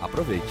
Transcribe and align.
Aproveite. 0.00 0.48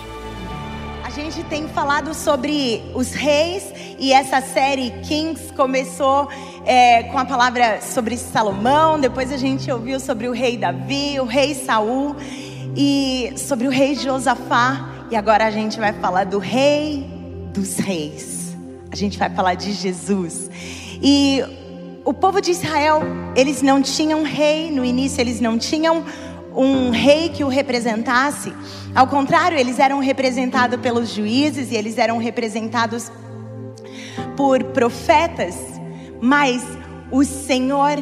A 1.03 1.09
gente 1.09 1.43
tem 1.45 1.67
falado 1.67 2.13
sobre 2.13 2.83
os 2.93 3.13
reis 3.13 3.73
e 3.97 4.13
essa 4.13 4.41
série 4.41 4.91
Kings 5.01 5.51
começou 5.53 6.29
é, 6.65 7.03
com 7.03 7.17
a 7.17 7.25
palavra 7.25 7.81
sobre 7.81 8.15
Salomão, 8.15 8.99
depois 8.99 9.31
a 9.33 9.37
gente 9.37 9.71
ouviu 9.71 9.99
sobre 9.99 10.27
o 10.27 10.31
rei 10.31 10.55
Davi, 10.55 11.19
o 11.19 11.25
rei 11.25 11.55
Saul 11.55 12.15
e 12.75 13.33
sobre 13.37 13.67
o 13.67 13.71
rei 13.71 13.95
Josafá 13.95 14.89
e 15.09 15.15
agora 15.15 15.47
a 15.47 15.51
gente 15.51 15.79
vai 15.79 15.93
falar 15.93 16.25
do 16.25 16.37
rei 16.37 17.03
dos 17.51 17.77
reis. 17.77 18.55
A 18.91 18.95
gente 18.95 19.17
vai 19.17 19.29
falar 19.29 19.55
de 19.55 19.71
Jesus. 19.73 20.49
E 21.01 21.43
o 22.05 22.13
povo 22.13 22.39
de 22.39 22.51
Israel, 22.51 23.01
eles 23.35 23.61
não 23.61 23.81
tinham 23.81 24.23
rei 24.23 24.71
no 24.71 24.85
início, 24.85 25.19
eles 25.19 25.41
não 25.41 25.57
tinham 25.57 26.03
um 26.55 26.89
rei 26.89 27.29
que 27.29 27.43
o 27.43 27.47
representasse. 27.47 28.53
Ao 28.93 29.07
contrário, 29.07 29.57
eles 29.57 29.79
eram 29.79 29.99
representados 29.99 30.79
pelos 30.79 31.09
juízes 31.09 31.71
e 31.71 31.75
eles 31.75 31.97
eram 31.97 32.17
representados 32.17 33.11
por 34.35 34.63
profetas, 34.65 35.55
mas 36.21 36.63
o 37.11 37.23
Senhor 37.23 37.97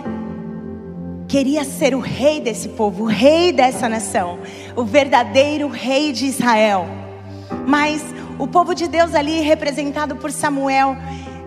queria 1.28 1.64
ser 1.64 1.94
o 1.94 2.00
rei 2.00 2.40
desse 2.40 2.70
povo, 2.70 3.04
o 3.04 3.08
rei 3.08 3.52
dessa 3.52 3.90
nação, 3.90 4.40
o 4.76 4.84
verdadeiro 4.84 5.68
rei 5.68 6.12
de 6.12 6.26
Israel. 6.26 6.88
Mas 7.68 8.02
o 8.40 8.48
povo 8.48 8.74
de 8.74 8.88
Deus 8.88 9.14
ali, 9.14 9.42
representado 9.42 10.16
por 10.16 10.32
Samuel, 10.32 10.96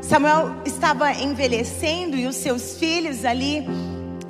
Samuel 0.02 0.56
estava 0.64 1.12
envelhecendo 1.12 2.16
e 2.16 2.26
os 2.26 2.36
seus 2.36 2.76
filhos 2.76 3.24
ali 3.24 3.66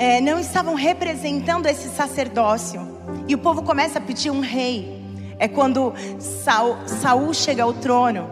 é, 0.01 0.19
não 0.19 0.39
estavam 0.39 0.75
representando 0.75 1.67
esse 1.67 1.91
sacerdócio. 1.91 2.81
E 3.29 3.35
o 3.35 3.39
povo 3.39 3.63
começa 3.63 3.99
a 3.99 4.01
pedir 4.01 4.31
um 4.31 4.41
rei. 4.41 4.99
É 5.39 5.47
quando 5.47 5.93
Saul, 6.19 6.79
Saul 6.87 7.35
chega 7.35 7.65
ao 7.65 7.75
trono. 7.75 8.31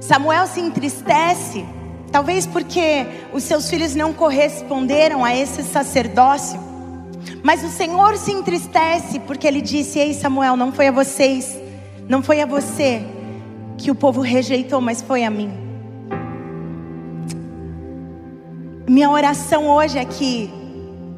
Samuel 0.00 0.48
se 0.48 0.60
entristece, 0.60 1.64
talvez 2.10 2.48
porque 2.48 3.06
os 3.32 3.44
seus 3.44 3.70
filhos 3.70 3.94
não 3.94 4.12
corresponderam 4.12 5.24
a 5.24 5.36
esse 5.36 5.62
sacerdócio. 5.62 6.58
Mas 7.44 7.62
o 7.62 7.68
Senhor 7.68 8.16
se 8.16 8.32
entristece 8.32 9.20
porque 9.20 9.46
ele 9.46 9.60
disse: 9.60 10.00
Ei 10.00 10.12
Samuel, 10.12 10.56
não 10.56 10.72
foi 10.72 10.88
a 10.88 10.92
vocês, 10.92 11.56
não 12.08 12.24
foi 12.24 12.40
a 12.40 12.46
você 12.46 13.04
que 13.78 13.88
o 13.88 13.94
povo 13.94 14.20
rejeitou, 14.20 14.80
mas 14.80 15.00
foi 15.00 15.22
a 15.22 15.30
mim. 15.30 15.69
Minha 18.90 19.08
oração 19.08 19.68
hoje 19.68 19.98
é 19.98 20.04
que 20.04 20.50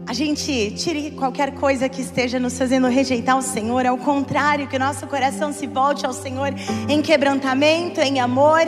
a 0.06 0.12
gente 0.12 0.73
tire 0.73 1.11
qualquer 1.12 1.55
coisa 1.55 1.89
que 1.89 2.03
esteja 2.03 2.39
nos 2.39 2.59
fazendo 2.59 2.87
rejeitar 2.87 3.34
o 3.39 3.41
Senhor, 3.41 3.87
ao 3.87 3.97
contrário, 3.97 4.69
que 4.69 4.79
nosso 4.79 5.06
coração 5.06 5.55
se 5.55 5.67
volte 5.67 6.05
ao 6.05 6.12
Senhor 6.12 6.53
em 6.87 7.01
quebrantamento, 7.01 7.98
em 7.98 8.20
amor, 8.20 8.61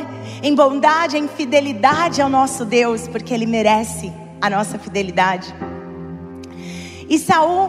em 0.42 0.54
bondade, 0.54 1.18
em 1.18 1.28
fidelidade 1.28 2.22
ao 2.22 2.30
nosso 2.30 2.64
Deus, 2.64 3.06
porque 3.06 3.34
Ele 3.34 3.44
merece 3.44 4.10
a 4.40 4.48
nossa 4.48 4.78
fidelidade. 4.78 5.54
E 7.06 7.18
Saul, 7.18 7.68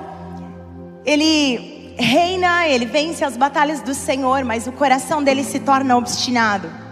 ele 1.06 1.96
reina, 1.98 2.66
ele 2.70 2.86
vence 2.86 3.26
as 3.26 3.36
batalhas 3.36 3.82
do 3.82 3.94
Senhor, 3.94 4.46
mas 4.46 4.68
o 4.68 4.72
coração 4.72 5.22
dele 5.22 5.44
se 5.44 5.60
torna 5.60 5.98
obstinado. 5.98 6.85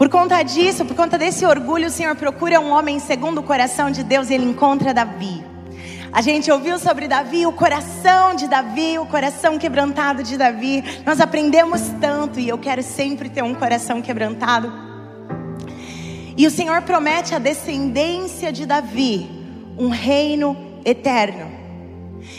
Por 0.00 0.08
conta 0.08 0.42
disso, 0.42 0.86
por 0.86 0.96
conta 0.96 1.18
desse 1.18 1.44
orgulho, 1.44 1.88
o 1.88 1.90
Senhor 1.90 2.16
procura 2.16 2.58
um 2.58 2.70
homem 2.70 2.98
segundo 2.98 3.40
o 3.40 3.42
coração 3.42 3.90
de 3.90 4.02
Deus 4.02 4.30
e 4.30 4.34
ele 4.34 4.46
encontra 4.46 4.94
Davi. 4.94 5.44
A 6.10 6.22
gente 6.22 6.50
ouviu 6.50 6.78
sobre 6.78 7.06
Davi, 7.06 7.44
o 7.44 7.52
coração 7.52 8.34
de 8.34 8.48
Davi, 8.48 8.98
o 8.98 9.04
coração 9.04 9.58
quebrantado 9.58 10.22
de 10.22 10.38
Davi. 10.38 10.82
Nós 11.04 11.20
aprendemos 11.20 11.82
tanto 12.00 12.40
e 12.40 12.48
eu 12.48 12.56
quero 12.56 12.82
sempre 12.82 13.28
ter 13.28 13.44
um 13.44 13.52
coração 13.52 14.00
quebrantado. 14.00 14.72
E 16.34 16.46
o 16.46 16.50
Senhor 16.50 16.80
promete 16.80 17.34
a 17.34 17.38
descendência 17.38 18.50
de 18.50 18.64
Davi 18.64 19.28
um 19.76 19.90
reino 19.90 20.56
eterno. 20.82 21.59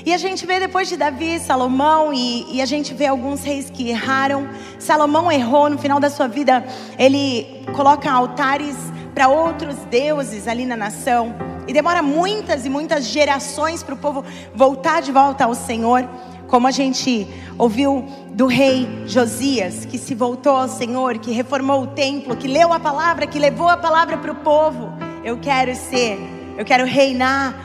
E 0.06 0.14
a 0.14 0.18
gente 0.18 0.46
vê 0.46 0.60
depois 0.60 0.88
de 0.90 0.98
Davi, 0.98 1.40
Salomão, 1.40 2.14
e, 2.14 2.56
e, 2.56 2.62
a 2.62 2.66
gente 2.66 2.94
vê 2.94 3.08
alguns 3.08 3.44
reis 3.44 3.70
que 3.70 3.90
erraram. 3.90 4.48
Salomão 4.80 5.32
errou 5.32 5.70
no 5.70 5.78
final 5.78 6.00
da 6.00 6.10
sua 6.10 6.28
vida, 6.28 6.64
ele 6.98 7.64
coloca 7.76 8.12
altares 8.12 8.76
para 9.14 9.28
outros 9.28 9.76
deuses 9.90 10.48
ali 10.48 10.66
na 10.66 10.76
nação. 10.76 11.36
E 11.68 11.74
demora 11.74 12.02
muitas 12.02 12.66
e 12.66 12.70
muitas 12.70 13.06
gerações 13.06 13.84
para 13.84 13.94
o 13.94 13.98
povo 13.98 14.24
voltar 14.54 15.02
de 15.02 15.12
volta 15.12 15.46
ao 15.46 15.56
Senhor. 15.56 16.08
Como 16.48 16.68
a 16.68 16.72
gente 16.72 17.28
ouviu 17.58 18.06
do 18.32 18.46
rei 18.46 19.04
Josias, 19.06 19.86
que 19.86 19.98
se 19.98 20.14
voltou 20.14 20.56
ao 20.56 20.68
Senhor, 20.68 21.18
que 21.18 21.32
reformou 21.32 21.84
o 21.84 21.88
templo, 21.88 22.36
que 22.36 22.48
leu 22.48 22.74
a 22.74 22.80
palavra, 22.80 23.26
que 23.26 23.40
levou 23.40 23.70
a 23.70 23.78
palavra 23.78 24.18
para 24.18 24.32
o 24.32 24.36
povo. 24.36 24.92
Eu 25.24 25.38
quero 25.38 25.74
ser, 25.76 26.20
eu 26.58 26.66
quero 26.66 26.86
reinar 26.86 27.56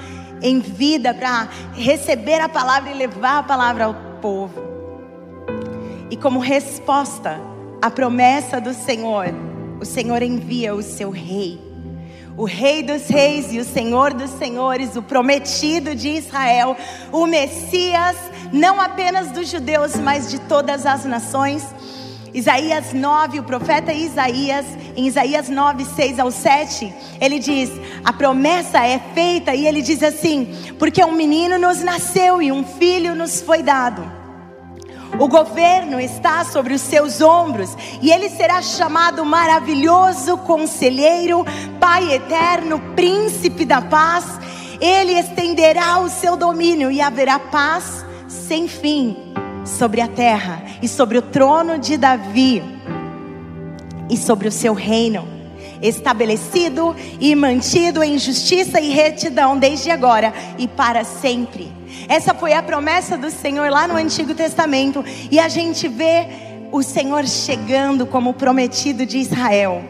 em 0.42 0.60
vida 0.60 1.14
para 1.14 1.48
receber 1.74 2.40
a 2.40 2.48
palavra 2.48 2.90
e 2.90 2.94
levar 2.94 3.38
a 3.38 3.42
palavra 3.42 3.84
ao 3.84 3.94
povo. 4.20 4.62
E 6.10 6.16
como 6.16 6.38
resposta 6.38 7.40
à 7.82 7.90
promessa 7.90 8.60
do 8.60 8.72
Senhor, 8.72 9.26
o 9.80 9.84
Senhor 9.84 10.22
envia 10.22 10.74
o 10.74 10.82
seu 10.82 11.10
rei, 11.10 11.60
o 12.36 12.44
Rei 12.44 12.82
dos 12.82 13.08
Reis 13.08 13.52
e 13.52 13.58
o 13.58 13.64
Senhor 13.64 14.12
dos 14.12 14.30
Senhores, 14.30 14.94
o 14.94 15.02
prometido 15.02 15.94
de 15.94 16.08
Israel, 16.08 16.76
o 17.10 17.26
Messias, 17.26 18.16
não 18.52 18.80
apenas 18.80 19.30
dos 19.32 19.48
judeus, 19.48 19.96
mas 19.96 20.30
de 20.30 20.38
todas 20.40 20.84
as 20.84 21.04
nações. 21.04 21.64
Isaías 22.36 22.92
9, 22.92 23.40
o 23.40 23.44
profeta 23.44 23.94
Isaías, 23.94 24.66
em 24.94 25.06
Isaías 25.06 25.48
9, 25.48 25.86
6 25.86 26.18
ao 26.18 26.30
7, 26.30 26.94
ele 27.18 27.38
diz: 27.38 27.70
a 28.04 28.12
promessa 28.12 28.86
é 28.86 29.00
feita, 29.14 29.54
e 29.54 29.66
ele 29.66 29.80
diz 29.80 30.02
assim: 30.02 30.54
porque 30.78 31.02
um 31.02 31.12
menino 31.12 31.56
nos 31.56 31.80
nasceu 31.80 32.42
e 32.42 32.52
um 32.52 32.62
filho 32.62 33.14
nos 33.14 33.40
foi 33.40 33.62
dado. 33.62 34.04
O 35.18 35.26
governo 35.28 35.98
está 35.98 36.44
sobre 36.44 36.74
os 36.74 36.82
seus 36.82 37.22
ombros, 37.22 37.74
e 38.02 38.10
ele 38.12 38.28
será 38.28 38.60
chamado 38.60 39.24
maravilhoso 39.24 40.36
conselheiro, 40.36 41.42
Pai 41.80 42.12
eterno, 42.12 42.78
príncipe 42.94 43.64
da 43.64 43.80
paz. 43.80 44.26
Ele 44.78 45.14
estenderá 45.14 46.00
o 46.00 46.10
seu 46.10 46.36
domínio 46.36 46.90
e 46.90 47.00
haverá 47.00 47.38
paz 47.38 48.04
sem 48.28 48.68
fim 48.68 49.25
sobre 49.66 50.00
a 50.00 50.08
terra 50.08 50.62
e 50.80 50.88
sobre 50.88 51.18
o 51.18 51.22
trono 51.22 51.78
de 51.78 51.96
Davi 51.96 52.62
e 54.08 54.16
sobre 54.16 54.48
o 54.48 54.52
seu 54.52 54.72
reino, 54.72 55.26
estabelecido 55.82 56.94
e 57.20 57.34
mantido 57.34 58.02
em 58.02 58.18
justiça 58.18 58.80
e 58.80 58.90
retidão 58.90 59.58
desde 59.58 59.90
agora 59.90 60.32
e 60.58 60.68
para 60.68 61.04
sempre. 61.04 61.72
Essa 62.08 62.34
foi 62.34 62.52
a 62.52 62.62
promessa 62.62 63.16
do 63.16 63.30
Senhor 63.30 63.70
lá 63.70 63.88
no 63.88 63.96
Antigo 63.96 64.34
Testamento 64.34 65.04
e 65.30 65.38
a 65.38 65.48
gente 65.48 65.88
vê 65.88 66.26
o 66.70 66.82
Senhor 66.82 67.26
chegando 67.26 68.06
como 68.06 68.34
prometido 68.34 69.04
de 69.04 69.18
Israel. 69.18 69.82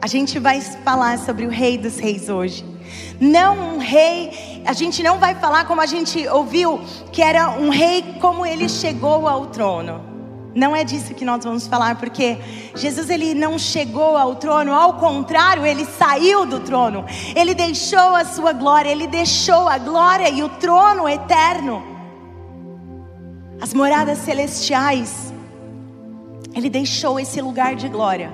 A 0.00 0.06
gente 0.06 0.38
vai 0.38 0.60
falar 0.60 1.18
sobre 1.18 1.46
o 1.46 1.48
Rei 1.48 1.78
dos 1.78 1.98
Reis 1.98 2.28
hoje. 2.28 2.71
Não 3.20 3.74
um 3.74 3.78
rei, 3.78 4.62
a 4.66 4.72
gente 4.72 5.02
não 5.02 5.18
vai 5.18 5.34
falar 5.34 5.64
como 5.64 5.80
a 5.80 5.86
gente 5.86 6.26
ouviu, 6.28 6.80
que 7.12 7.22
era 7.22 7.50
um 7.50 7.68
rei 7.68 8.16
como 8.20 8.44
ele 8.44 8.68
chegou 8.68 9.28
ao 9.28 9.46
trono. 9.46 10.12
Não 10.54 10.76
é 10.76 10.84
disso 10.84 11.14
que 11.14 11.24
nós 11.24 11.42
vamos 11.44 11.66
falar, 11.66 11.96
porque 11.96 12.36
Jesus 12.74 13.08
ele 13.08 13.34
não 13.34 13.58
chegou 13.58 14.16
ao 14.16 14.36
trono, 14.36 14.74
ao 14.74 14.94
contrário, 14.94 15.64
ele 15.64 15.84
saiu 15.84 16.44
do 16.44 16.60
trono. 16.60 17.04
Ele 17.34 17.54
deixou 17.54 18.14
a 18.14 18.24
sua 18.24 18.52
glória, 18.52 18.90
ele 18.90 19.06
deixou 19.06 19.66
a 19.66 19.78
glória 19.78 20.28
e 20.28 20.42
o 20.42 20.48
trono 20.50 21.08
eterno. 21.08 21.82
As 23.60 23.72
moradas 23.72 24.18
celestiais. 24.18 25.32
Ele 26.54 26.68
deixou 26.68 27.18
esse 27.18 27.40
lugar 27.40 27.74
de 27.74 27.88
glória 27.88 28.30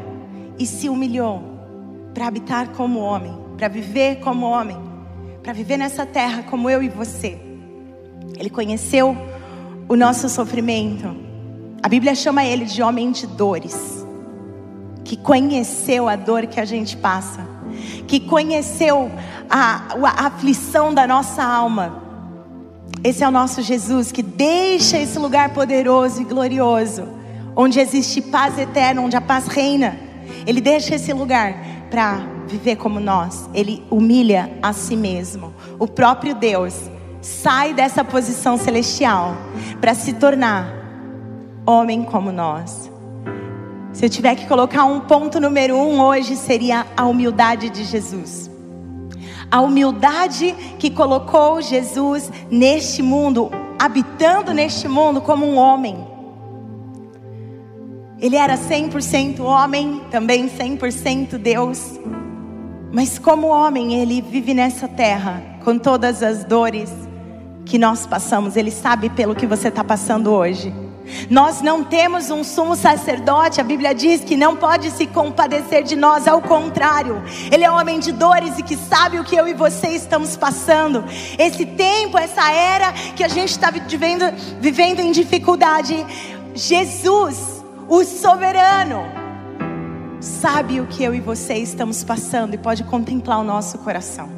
e 0.59 0.67
se 0.67 0.89
humilhou 0.89 1.41
para 2.13 2.27
habitar 2.27 2.71
como 2.71 2.99
homem 2.99 3.38
para 3.59 3.67
viver 3.67 4.21
como 4.21 4.47
homem, 4.47 4.79
para 5.43 5.53
viver 5.53 5.77
nessa 5.77 6.07
terra 6.07 6.45
como 6.45 6.71
eu 6.71 6.81
e 6.81 6.89
você. 6.89 7.39
Ele 8.39 8.49
conheceu 8.49 9.17
o 9.89 9.97
nosso 9.97 10.29
sofrimento, 10.29 11.27
A 11.83 11.89
Bíblia 11.89 12.15
chama 12.15 12.45
ele 12.45 12.65
de 12.65 12.83
homem 12.83 13.13
de 13.13 13.27
dores, 13.27 14.05
que 15.05 15.17
conheceu 15.17 16.09
a 16.09 16.17
dor 16.17 16.47
que 16.47 16.61
a 16.61 16.65
gente 16.65 16.97
passa, 16.97 17.47
que 18.07 18.21
conheceu 18.21 19.11
a, 19.49 19.95
a 20.05 20.27
aflição 20.27 20.93
da 20.93 21.07
nossa 21.07 21.43
alma. 21.43 22.03
Esse 23.03 23.23
é 23.23 23.29
o 23.29 23.31
nosso 23.31 23.63
Jesus 23.63 24.11
que 24.11 24.23
deixa 24.23 24.99
esse 24.99 25.19
lugar 25.19 25.51
poderoso 25.51 26.21
e 26.21 26.25
glorioso, 26.25 27.09
onde 27.55 27.79
existe 27.79 28.21
paz 28.21 28.59
eterna, 28.59 29.03
onde 29.03 29.17
a 29.17 29.21
paz 29.21 29.47
reina. 29.47 29.97
Ele 30.47 30.61
deixa 30.61 30.97
esse 30.97 31.13
lugar 31.13 31.55
para 31.91 32.38
viver 32.49 32.77
como 32.77 32.99
nós. 32.99 33.49
Ele 33.55 33.85
humilha 33.91 34.51
a 34.63 34.73
si 34.73 34.97
mesmo. 34.97 35.55
O 35.79 35.87
próprio 35.87 36.35
Deus 36.35 36.75
sai 37.21 37.75
dessa 37.75 38.05
posição 38.05 38.57
celestial 38.57 39.37
para 39.81 39.95
se 39.95 40.15
tornar 40.15 40.73
homem 41.67 42.03
como 42.03 42.33
nós. 42.33 42.91
Se 43.93 44.05
eu 44.07 44.09
tiver 44.09 44.35
que 44.37 44.47
colocar 44.47 44.85
um 44.85 45.01
ponto 45.01 45.41
número 45.41 45.77
um 45.77 46.01
hoje, 46.01 46.37
seria 46.37 46.87
a 46.97 47.05
humildade 47.05 47.69
de 47.69 47.85
Jesus. 47.85 48.51
A 49.51 49.61
humildade 49.61 50.55
que 50.79 50.91
colocou 50.91 51.61
Jesus 51.61 52.31
neste 52.51 53.03
mundo, 53.03 53.51
habitando 53.79 54.53
neste 54.53 54.87
mundo 54.87 55.21
como 55.21 55.47
um 55.47 55.57
homem. 55.57 56.07
Ele 58.21 58.37
era 58.37 58.57
100% 58.57 59.41
homem, 59.41 60.03
também 60.11 60.49
100% 60.49 61.39
Deus. 61.39 61.99
Mas 62.91 63.19
como 63.19 63.49
homem, 63.49 63.95
ele 64.01 64.23
vive 64.23 64.55
nessa 64.55 64.89
terra 64.89 65.43
com 65.63 65.79
todas 65.79 66.23
as 66.23 66.45
dores 66.45 66.91
que 67.65 67.79
nós 67.79 68.07
passamos. 68.07 68.57
Ele 68.57 68.71
sabe 68.71 69.11
pelo 69.11 69.35
que 69.35 69.47
você 69.47 69.69
está 69.69 69.85
passando 69.85 70.33
hoje. 70.33 70.73
Nós 71.31 71.63
não 71.63 71.85
temos 71.85 72.31
um 72.31 72.45
sumo 72.45 72.77
sacerdote, 72.77 73.61
a 73.61 73.65
Bíblia 73.65 73.95
diz 73.95 74.23
que 74.23 74.37
não 74.37 74.57
pode 74.57 74.91
se 74.91 75.07
compadecer 75.07 75.83
de 75.83 75.97
nós, 75.97 76.29
ao 76.29 76.43
contrário, 76.43 77.23
ele 77.51 77.65
é 77.65 77.71
um 77.71 77.77
homem 77.77 77.99
de 77.99 78.13
dores 78.13 78.59
e 78.59 78.63
que 78.63 78.77
sabe 78.77 79.19
o 79.19 79.25
que 79.25 79.35
eu 79.35 79.49
e 79.49 79.55
você 79.55 79.89
estamos 79.89 80.37
passando. 80.37 81.05
Esse 81.39 81.65
tempo, 81.65 82.19
essa 82.19 82.53
era 82.53 82.93
que 82.93 83.25
a 83.25 83.29
gente 83.29 83.51
está 83.51 83.71
vivendo, 83.71 84.25
vivendo 84.61 85.01
em 85.01 85.11
dificuldade, 85.11 86.05
Jesus, 86.55 87.65
o 87.89 88.05
soberano, 88.05 89.18
sabe 90.21 90.81
o 90.81 90.87
que 90.87 91.03
eu 91.03 91.15
e 91.15 91.21
você 91.21 91.55
estamos 91.55 92.03
passando 92.03 92.55
e 92.55 92.59
pode 92.59 92.85
contemplar 92.85 93.39
o 93.39 93.45
nosso 93.45 93.79
coração. 93.79 94.29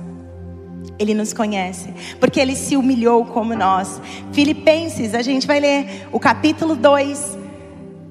Ele 0.98 1.14
nos 1.14 1.32
conhece, 1.32 1.94
porque 2.18 2.38
ele 2.38 2.54
se 2.54 2.76
humilhou 2.76 3.24
como 3.24 3.54
nós. 3.54 4.00
Filipenses, 4.32 5.14
a 5.14 5.22
gente 5.22 5.46
vai 5.46 5.58
ler 5.58 6.06
o 6.12 6.20
capítulo 6.20 6.76
2, 6.76 7.38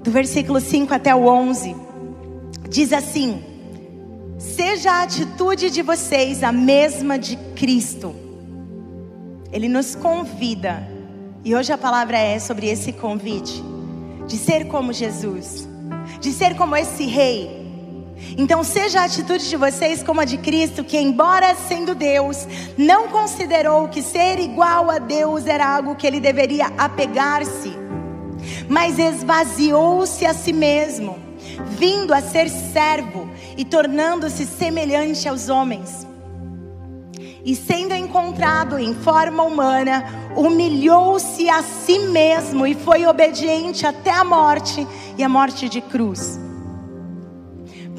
do 0.04 0.10
versículo 0.10 0.60
5 0.60 0.94
até 0.94 1.14
o 1.14 1.28
11. 1.28 1.76
Diz 2.68 2.92
assim: 2.92 3.44
Seja 4.40 4.92
a 4.92 5.04
atitude 5.04 5.70
de 5.70 5.84
vocês 5.84 6.44
a 6.44 6.52
mesma 6.52 7.20
de 7.20 7.36
Cristo. 7.56 8.16
Ele 9.52 9.70
nos 9.70 9.94
convida, 9.94 10.88
e 11.44 11.56
hoje 11.56 11.72
a 11.72 11.78
palavra 11.78 12.18
é 12.18 12.40
sobre 12.40 12.68
esse 12.68 12.92
convite, 12.92 13.64
de 14.28 14.36
ser 14.36 14.66
como 14.66 14.94
Jesus, 14.94 15.68
de 16.20 16.32
ser 16.32 16.56
como 16.56 16.76
esse 16.76 17.06
rei 17.06 17.59
então, 18.38 18.64
seja 18.64 19.02
a 19.02 19.06
atitude 19.06 19.50
de 19.50 19.56
vocês 19.56 20.04
como 20.04 20.22
a 20.22 20.26
de 20.26 20.38
Cristo, 20.38 20.84
que, 20.84 20.98
embora 20.98 21.56
sendo 21.56 21.96
Deus, 21.96 22.48
não 22.78 23.08
considerou 23.08 23.88
que 23.88 24.02
ser 24.02 24.40
igual 24.40 24.90
a 24.90 24.98
Deus 24.98 25.46
era 25.46 25.68
algo 25.68 25.96
que 25.96 26.06
ele 26.06 26.20
deveria 26.20 26.68
apegar-se, 26.78 27.74
mas 28.68 29.00
esvaziou-se 29.00 30.26
a 30.26 30.34
si 30.34 30.54
mesmo, 30.54 31.18
vindo 31.78 32.14
a 32.14 32.22
ser 32.22 32.50
servo 32.50 33.30
e 33.58 33.66
tornando-se 33.66 34.46
semelhante 34.46 35.28
aos 35.28 35.50
homens. 35.50 36.08
E 37.44 37.56
sendo 37.56 37.94
encontrado 37.94 38.78
em 38.78 38.94
forma 38.94 39.44
humana, 39.44 40.32
humilhou-se 40.36 41.50
a 41.50 41.64
si 41.64 42.00
mesmo 42.00 42.68
e 42.68 42.76
foi 42.76 43.06
obediente 43.06 43.86
até 43.86 44.12
a 44.12 44.24
morte 44.24 44.86
e 45.18 45.24
a 45.24 45.30
morte 45.30 45.68
de 45.68 45.82
cruz. 45.82 46.49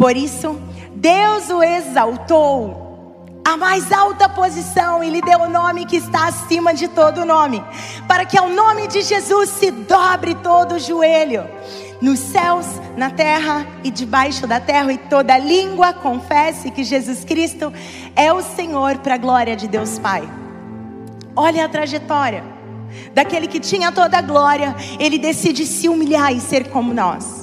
Por 0.01 0.17
isso, 0.17 0.59
Deus 0.95 1.51
o 1.51 1.63
exaltou 1.63 3.29
a 3.45 3.55
mais 3.55 3.93
alta 3.93 4.31
posição 4.31 5.05
e 5.05 5.11
lhe 5.11 5.21
deu 5.21 5.41
o 5.41 5.51
nome 5.51 5.85
que 5.85 5.97
está 5.97 6.27
acima 6.27 6.73
de 6.73 6.89
todo 6.89 7.27
nome, 7.27 7.63
para 8.09 8.25
que 8.25 8.39
ao 8.39 8.49
nome 8.49 8.89
de 8.89 9.03
Jesus 9.03 9.51
se 9.51 9.71
dobre 9.71 10.35
todo 10.37 10.77
o 10.77 10.79
joelho, 10.79 11.47
nos 12.01 12.19
céus, 12.19 12.65
na 12.97 13.11
terra 13.11 13.67
e 13.85 13.91
debaixo 13.91 14.47
da 14.47 14.59
terra, 14.59 14.91
e 14.91 14.97
toda 14.97 15.37
língua 15.37 15.93
confesse 15.93 16.71
que 16.71 16.83
Jesus 16.83 17.23
Cristo 17.23 17.71
é 18.17 18.33
o 18.33 18.41
Senhor 18.41 18.97
para 19.01 19.17
a 19.17 19.19
glória 19.19 19.55
de 19.55 19.69
Deus 19.69 19.99
Pai. 19.99 20.23
Olha 21.37 21.67
a 21.67 21.69
trajetória 21.69 22.43
daquele 23.13 23.47
que 23.47 23.61
tinha 23.61 23.93
toda 23.93 24.17
a 24.17 24.23
glória, 24.23 24.75
ele 24.99 25.19
decide 25.19 25.67
se 25.67 25.91
humilhar 25.91 26.33
e 26.33 26.41
ser 26.41 26.71
como 26.71 26.95
nós 26.95 27.40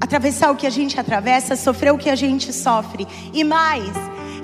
atravessar 0.00 0.50
o 0.50 0.56
que 0.56 0.66
a 0.66 0.70
gente 0.70 0.98
atravessa, 0.98 1.56
sofrer 1.56 1.92
o 1.92 1.98
que 1.98 2.10
a 2.10 2.14
gente 2.14 2.52
sofre. 2.52 3.06
E 3.32 3.42
mais, 3.44 3.90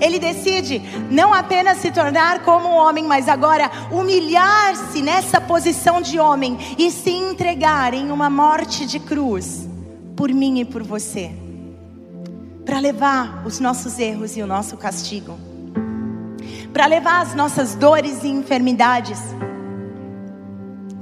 ele 0.00 0.18
decide 0.18 0.82
não 1.10 1.32
apenas 1.32 1.78
se 1.78 1.90
tornar 1.90 2.40
como 2.40 2.68
um 2.68 2.74
homem, 2.74 3.04
mas 3.04 3.28
agora 3.28 3.70
humilhar-se 3.90 5.00
nessa 5.02 5.40
posição 5.40 6.02
de 6.02 6.18
homem 6.18 6.58
e 6.78 6.90
se 6.90 7.10
entregar 7.10 7.94
em 7.94 8.10
uma 8.10 8.28
morte 8.28 8.86
de 8.86 8.98
cruz 8.98 9.68
por 10.16 10.30
mim 10.30 10.60
e 10.60 10.64
por 10.64 10.82
você, 10.82 11.30
para 12.64 12.78
levar 12.78 13.44
os 13.46 13.60
nossos 13.60 13.98
erros 13.98 14.36
e 14.36 14.42
o 14.42 14.46
nosso 14.46 14.76
castigo, 14.76 15.38
para 16.72 16.86
levar 16.86 17.22
as 17.22 17.34
nossas 17.34 17.74
dores 17.74 18.24
e 18.24 18.28
enfermidades 18.28 19.20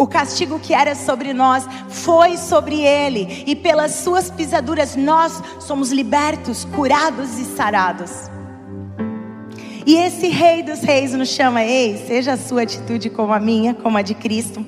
o 0.00 0.06
castigo 0.06 0.58
que 0.58 0.72
era 0.72 0.94
sobre 0.94 1.34
nós 1.34 1.62
foi 1.90 2.38
sobre 2.38 2.80
ele, 2.80 3.44
e 3.46 3.54
pelas 3.54 3.96
suas 3.96 4.30
pisaduras 4.30 4.96
nós 4.96 5.42
somos 5.58 5.92
libertos, 5.92 6.64
curados 6.64 7.38
e 7.38 7.44
sarados. 7.44 8.30
E 9.84 9.96
esse 9.96 10.28
Rei 10.28 10.62
dos 10.62 10.80
Reis 10.80 11.12
nos 11.12 11.28
chama, 11.28 11.62
ei, 11.62 12.02
seja 12.06 12.32
a 12.32 12.38
sua 12.38 12.62
atitude 12.62 13.10
como 13.10 13.34
a 13.34 13.38
minha, 13.38 13.74
como 13.74 13.98
a 13.98 14.02
de 14.02 14.14
Cristo. 14.14 14.64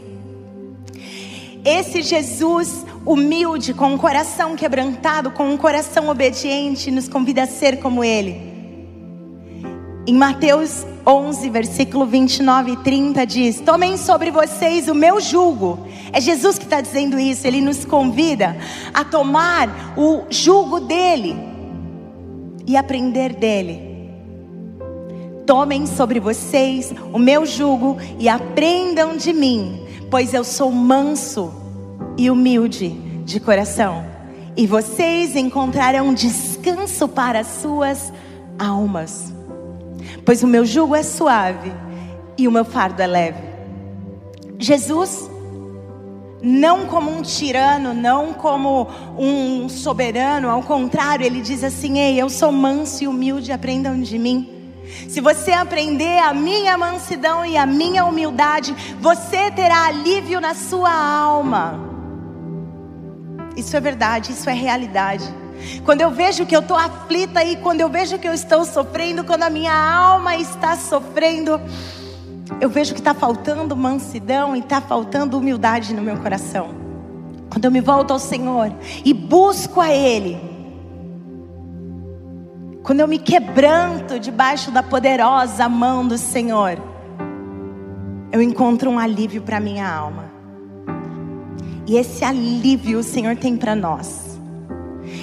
Esse 1.65 2.03
Jesus 2.03 2.85
humilde, 3.07 3.73
com 3.73 3.95
um 3.95 3.99
coração 3.99 4.55
quebrantado, 4.55 5.31
com 5.31 5.49
um 5.49 5.57
coração 5.57 6.09
obediente, 6.11 6.91
nos 6.91 7.09
convida 7.09 7.45
a 7.45 7.47
ser 7.47 7.79
como 7.79 8.05
Ele. 8.05 8.52
Em 10.05 10.15
Mateus 10.15 10.85
11, 11.07 11.49
versículo 11.49 12.07
29 12.07 12.73
e 12.73 12.77
30 12.79 13.25
diz: 13.25 13.61
Tomem 13.61 13.97
sobre 13.97 14.33
vocês 14.33 14.89
o 14.89 14.95
meu 14.97 15.21
jugo. 15.21 15.87
É 16.13 16.21
Jesus 16.21 16.59
que 16.59 16.65
está 16.65 16.81
dizendo 16.81 17.21
isso, 17.21 17.47
ele 17.47 17.61
nos 17.61 17.85
convida 17.85 18.57
a 18.93 19.05
tomar 19.05 19.95
o 19.97 20.25
jugo 20.29 20.81
dele 20.81 21.37
e 22.67 22.77
aprender 22.77 23.35
dele. 23.35 23.93
Tomem 25.47 25.87
sobre 25.87 26.19
vocês 26.19 26.93
o 27.13 27.19
meu 27.19 27.47
jugo 27.47 27.97
e 28.19 28.29
aprendam 28.29 29.17
de 29.17 29.33
mim, 29.33 29.87
pois 30.11 30.35
eu 30.35 30.43
sou 30.43 30.73
manso 30.73 31.53
e 32.19 32.29
humilde 32.29 32.89
de 33.25 33.39
coração, 33.39 34.05
e 34.57 34.67
vocês 34.67 35.37
encontrarão 35.37 36.13
descanso 36.13 37.07
para 37.07 37.39
as 37.41 37.47
suas 37.47 38.13
almas 38.59 39.33
pois 40.25 40.43
o 40.43 40.47
meu 40.47 40.65
jugo 40.65 40.95
é 40.95 41.03
suave 41.03 41.73
e 42.37 42.47
o 42.49 42.53
meu 42.53 42.65
fardo 42.65 43.03
é 43.03 43.07
leve. 43.07 43.43
Jesus, 44.59 45.31
não 46.43 46.87
como 46.87 47.11
um 47.11 47.23
tirano, 47.23 47.93
não 47.93 48.33
como 48.33 48.89
um 49.19 49.69
soberano, 49.69 50.49
ao 50.49 50.63
contrário, 50.63 51.25
ele 51.25 51.41
diz 51.41 51.63
assim: 51.65 51.99
Ei, 51.99 52.21
eu 52.21 52.29
sou 52.29 52.53
manso 52.53 53.05
e 53.05 53.09
humilde, 53.09 53.53
aprendam 53.53 54.01
de 54.01 54.19
mim. 54.19 54.49
Se 55.09 55.21
você 55.21 55.53
aprender 55.53 56.19
a 56.19 56.35
minha 56.35 56.77
mansidão 56.77 57.45
e 57.45 57.57
a 57.57 57.65
minha 57.65 58.05
humildade, 58.05 58.75
você 59.01 59.51
terá 59.51 59.87
alívio 59.87 60.41
na 60.41 60.55
sua 60.55 60.93
alma. 60.93 61.79
Isso 63.57 63.77
é 63.77 63.81
verdade, 63.81 64.33
isso 64.33 64.49
é 64.49 64.55
realidade. 64.55 65.42
Quando 65.85 66.01
eu 66.01 66.11
vejo 66.11 66.47
que 66.47 66.55
eu 66.55 66.61
estou 66.61 66.77
aflita 66.77 67.43
e 67.45 67.57
quando 67.57 67.81
eu 67.81 67.89
vejo 67.89 68.19
que 68.19 68.29
eu 68.29 68.35
estou 68.35 68.65
sofrendo, 68.65 69.25
quando 69.25 69.43
a 69.43 69.51
minha 69.51 69.75
alma 69.75 70.37
está 70.37 70.77
sofrendo, 70.77 71.61
eu 72.61 72.69
vejo 72.69 72.95
que 72.95 73.01
está 73.01 73.15
faltando 73.15 73.77
mansidão 73.77 74.55
e 74.55 74.61
está 74.61 74.81
faltando 74.81 75.39
humildade 75.39 75.95
no 75.95 76.03
meu 76.03 76.17
coração. 76.17 76.71
Quando 77.51 77.65
eu 77.65 77.71
me 77.71 77.81
volto 77.81 78.13
ao 78.13 78.19
Senhor 78.19 78.73
e 79.05 79.13
busco 79.13 79.81
a 79.81 79.91
Ele, 79.91 80.41
quando 82.83 83.01
eu 83.01 83.09
me 83.09 83.19
quebranto 83.19 84.19
debaixo 84.19 84.71
da 84.71 84.83
poderosa 84.83 85.69
mão 85.69 86.07
do 86.07 86.19
Senhor, 86.19 86.79
eu 88.33 88.41
encontro 88.41 88.91
um 88.91 88.99
alívio 88.99 89.43
para 89.43 89.61
minha 89.61 89.89
alma. 89.89 90.33
E 91.87 91.97
esse 91.97 92.25
alívio 92.25 92.99
o 92.99 93.03
Senhor 93.03 93.37
tem 93.37 93.57
para 93.57 93.75
nós. 93.75 94.32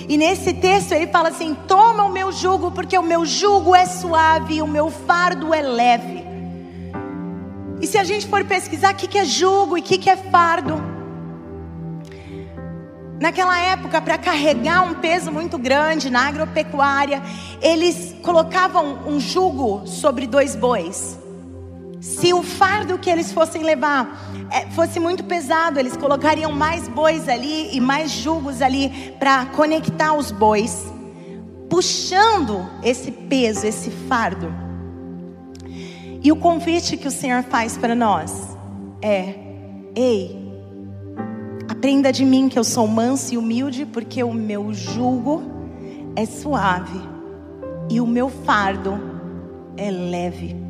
E 0.08 0.18
nesse 0.18 0.54
texto 0.54 0.92
ele 0.92 1.08
fala 1.08 1.30
assim: 1.30 1.56
Toma 1.68 2.04
o 2.04 2.12
meu 2.12 2.32
jugo, 2.32 2.72
porque 2.72 2.98
o 2.98 3.04
meu 3.04 3.26
jugo 3.26 3.76
é 3.76 3.86
suave 3.86 4.56
e 4.56 4.62
o 4.62 4.68
meu 4.68 4.90
fardo 4.90 5.54
é 5.54 5.62
leve. 5.62 6.24
E 7.82 7.88
se 7.88 7.98
a 7.98 8.04
gente 8.04 8.28
for 8.28 8.44
pesquisar 8.44 8.94
o 8.94 8.96
que 8.96 9.18
é 9.18 9.26
jugo 9.26 9.78
e 9.78 9.82
o 9.82 9.84
que 9.84 10.10
é 10.10 10.18
fardo, 10.18 11.00
Naquela 13.20 13.60
época, 13.60 14.00
para 14.00 14.18
carregar 14.18 14.82
um 14.82 14.94
peso 14.94 15.30
muito 15.30 15.58
grande 15.58 16.10
na 16.10 16.30
agropecuária, 16.30 17.22
eles 17.62 18.16
colocavam 18.24 19.00
um 19.06 19.20
jugo 19.20 19.86
sobre 19.86 20.26
dois 20.26 20.56
bois. 20.56 21.20
Se 22.00 22.34
o 22.34 22.42
fardo 22.42 22.98
que 22.98 23.10
eles 23.10 23.32
fossem 23.32 23.62
levar 23.64 24.32
é, 24.52 24.66
fosse 24.72 25.00
muito 25.00 25.24
pesado, 25.24 25.80
eles 25.80 25.98
colocariam 25.98 26.52
mais 26.52 26.88
bois 26.88 27.28
ali 27.28 27.76
e 27.76 27.82
mais 27.82 28.10
jugos 28.12 28.62
ali 28.62 29.14
para 29.20 29.46
conectar 29.48 30.14
os 30.14 30.32
bois, 30.32 30.86
puxando 31.70 32.70
esse 32.82 33.12
peso, 33.12 33.66
esse 33.66 33.92
fardo. 33.92 34.54
E 36.24 36.32
o 36.32 36.36
convite 36.36 36.98
que 36.98 37.08
o 37.08 37.12
Senhor 37.12 37.44
faz 37.44 37.78
para 37.78 37.96
nós 37.96 38.58
é: 39.02 39.36
ei, 39.96 40.40
Aprenda 41.80 42.12
de 42.12 42.26
mim 42.26 42.50
que 42.50 42.60
eu 42.60 42.64
sou 42.66 42.86
manso 42.88 43.34
e 43.34 43.38
humilde, 43.38 43.86
porque 43.86 44.22
o 44.22 44.34
meu 44.34 44.74
jugo 44.74 45.44
é 46.14 46.26
suave 46.26 47.00
e 47.90 48.02
o 48.02 48.06
meu 48.06 48.28
fardo 48.28 49.00
é 49.78 49.90
leve. 49.90 50.69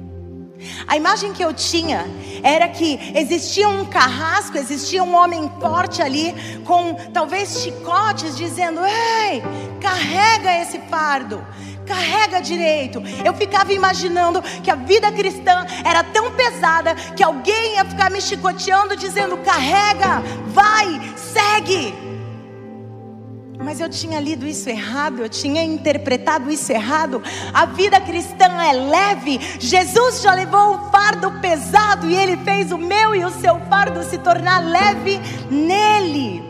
A 0.88 0.98
imagem 0.98 1.32
que 1.32 1.44
eu 1.44 1.54
tinha 1.54 2.06
era 2.44 2.68
que 2.68 3.00
existia 3.16 3.70
um 3.70 3.86
carrasco, 3.86 4.58
existia 4.58 5.04
um 5.04 5.16
homem 5.16 5.50
forte 5.60 6.02
ali, 6.02 6.34
com 6.66 6.94
talvez 7.14 7.62
chicotes, 7.62 8.36
dizendo: 8.36 8.82
Ei, 8.86 9.42
carrega 9.80 10.62
esse 10.62 10.80
fardo, 10.90 11.46
carrega 11.86 12.42
direito. 12.42 13.02
Eu 13.24 13.34
ficava 13.34 13.72
imaginando 13.72 14.42
que 14.42 14.70
a 14.70 14.76
vida 14.76 15.12
cristã 15.12 15.66
era 15.86 16.04
tão 16.04 16.32
pesada 16.32 16.94
que 16.94 17.24
alguém 17.24 17.76
ia 17.76 17.86
ficar 17.86 18.12
me 18.12 18.22
chicoteando, 18.22 18.98
dizendo: 18.98 19.38
carrega, 19.38 20.22
vai, 20.48 21.00
segue. 21.16 22.09
Mas 23.62 23.82
eu 23.82 23.90
tinha 23.90 24.22
lido 24.22 24.48
isso 24.48 24.70
errado, 24.70 25.22
eu 25.22 25.30
tinha 25.30 25.62
interpretado 25.62 26.50
isso 26.50 26.72
errado. 26.72 27.22
A 27.54 27.66
vida 27.66 28.00
cristã 28.00 28.46
é 28.46 28.72
leve. 28.72 29.38
Jesus 29.60 30.22
já 30.22 30.34
levou 30.34 30.76
o 30.76 30.90
fardo 30.90 31.30
pesado 31.42 32.10
e 32.10 32.16
ele 32.16 32.38
fez 32.38 32.72
o 32.72 32.78
meu 32.78 33.14
e 33.14 33.26
o 33.26 33.30
seu 33.30 33.60
fardo 33.70 34.02
se 34.04 34.18
tornar 34.18 34.60
leve 34.60 35.20
nele. 35.52 36.42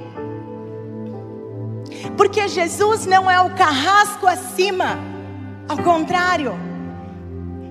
Porque 2.16 2.48
Jesus 2.48 3.06
não 3.06 3.30
é 3.30 3.42
o 3.42 3.56
carrasco 3.56 4.28
acima. 4.28 5.00
Ao 5.68 5.78
contrário, 5.78 6.54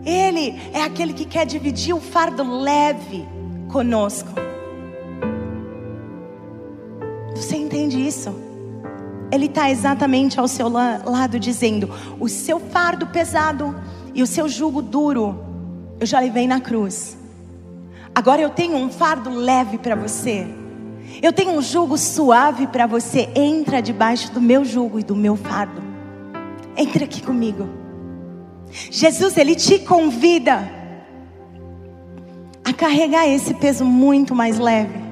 Ele 0.05 0.61
é 0.73 0.83
aquele 0.83 1.13
que 1.13 1.25
quer 1.25 1.45
dividir 1.45 1.95
o 1.95 2.01
fardo 2.01 2.43
leve 2.43 3.27
conosco. 3.71 4.29
Você 7.35 7.57
entende 7.57 8.07
isso? 8.07 8.48
Ele 9.31 9.47
está 9.47 9.71
exatamente 9.71 10.41
ao 10.41 10.49
seu 10.49 10.69
lado 10.69 11.39
dizendo: 11.39 11.91
o 12.19 12.29
seu 12.29 12.59
fardo 12.59 13.07
pesado 13.07 13.75
e 14.15 14.23
o 14.23 14.27
seu 14.27 14.49
jugo 14.49 14.81
duro, 14.81 15.39
eu 16.01 16.07
já 16.07 16.21
levei 16.21 16.47
na 16.47 16.61
cruz. 16.61 17.17
Agora 18.15 18.41
eu 18.41 18.51
tenho 18.51 18.77
um 18.77 18.89
fardo 18.89 19.31
leve 19.31 19.79
para 19.79 19.95
você. 19.95 20.47
Eu 21.23 21.33
tenho 21.33 21.53
um 21.53 21.63
jugo 21.63 21.97
suave 21.97 22.67
para 22.67 22.87
você. 22.87 23.29
Entra 23.35 23.81
debaixo 23.81 24.33
do 24.33 24.41
meu 24.41 24.65
jugo 24.65 24.99
e 24.99 25.03
do 25.03 25.15
meu 25.15 25.37
fardo. 25.37 25.83
Entra 26.77 27.05
aqui 27.05 27.23
comigo. 27.23 27.69
Jesus, 28.91 29.37
ele 29.37 29.55
te 29.55 29.79
convida 29.79 30.71
a 32.65 32.73
carregar 32.73 33.27
esse 33.27 33.55
peso 33.55 33.85
muito 33.85 34.35
mais 34.35 34.59
leve. 34.59 35.08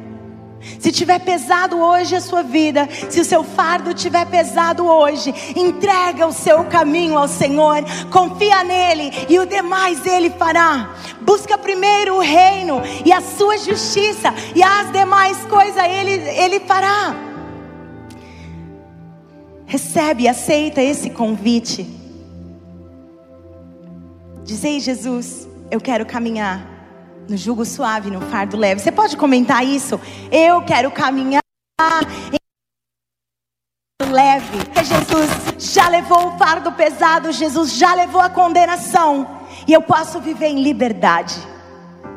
Se 0.79 0.93
tiver 0.93 1.19
pesado 1.21 1.79
hoje 1.79 2.15
a 2.15 2.21
sua 2.21 2.43
vida, 2.43 2.89
se 3.09 3.21
o 3.21 3.25
seu 3.25 3.43
fardo 3.43 3.95
tiver 3.95 4.27
pesado 4.27 4.87
hoje, 4.87 5.35
entrega 5.57 6.27
o 6.27 6.33
seu 6.33 6.65
caminho 6.65 7.17
ao 7.17 7.29
Senhor, 7.29 7.85
confia 8.11 8.63
nele 8.63 9.13
e 9.29 9.39
o 9.39 9.47
demais 9.47 10.05
ele 10.07 10.31
fará. 10.31 10.95
Busca 11.23 11.57
primeiro 11.57 12.17
o 12.17 12.21
reino 12.21 12.83
e 13.05 13.13
a 13.13 13.21
sua 13.21 13.57
justiça 13.59 14.33
e 14.55 14.63
as 14.63 14.93
demais 14.93 15.39
coisas 15.47 15.85
ele 15.85 16.13
ele 16.13 16.61
fará. 16.61 17.15
Recebe, 19.67 20.25
e 20.25 20.29
aceita 20.29 20.81
esse 20.81 21.11
convite. 21.11 21.85
Dizei, 24.45 24.79
Jesus, 24.79 25.49
eu 25.73 25.81
quero 25.81 26.07
caminhar 26.07 26.76
no 27.29 27.37
jugo 27.37 27.65
suave, 27.65 28.11
no 28.11 28.21
fardo 28.23 28.57
leve. 28.57 28.81
Você 28.81 28.93
pode 28.93 29.17
comentar 29.17 29.65
isso? 29.65 30.01
Eu 30.31 30.63
quero 30.63 30.91
caminhar 30.91 31.43
em 32.33 32.39
leve. 34.13 34.59
Jesus 34.85 35.75
já 35.75 35.89
levou 35.89 36.29
o 36.29 36.39
fardo 36.39 36.73
pesado, 36.73 37.33
Jesus 37.33 37.73
já 37.73 37.95
levou 37.95 38.21
a 38.21 38.31
condenação. 38.31 39.41
E 39.67 39.73
eu 39.73 39.83
posso 39.83 40.21
viver 40.21 40.49
em 40.49 40.63
liberdade. 40.63 41.35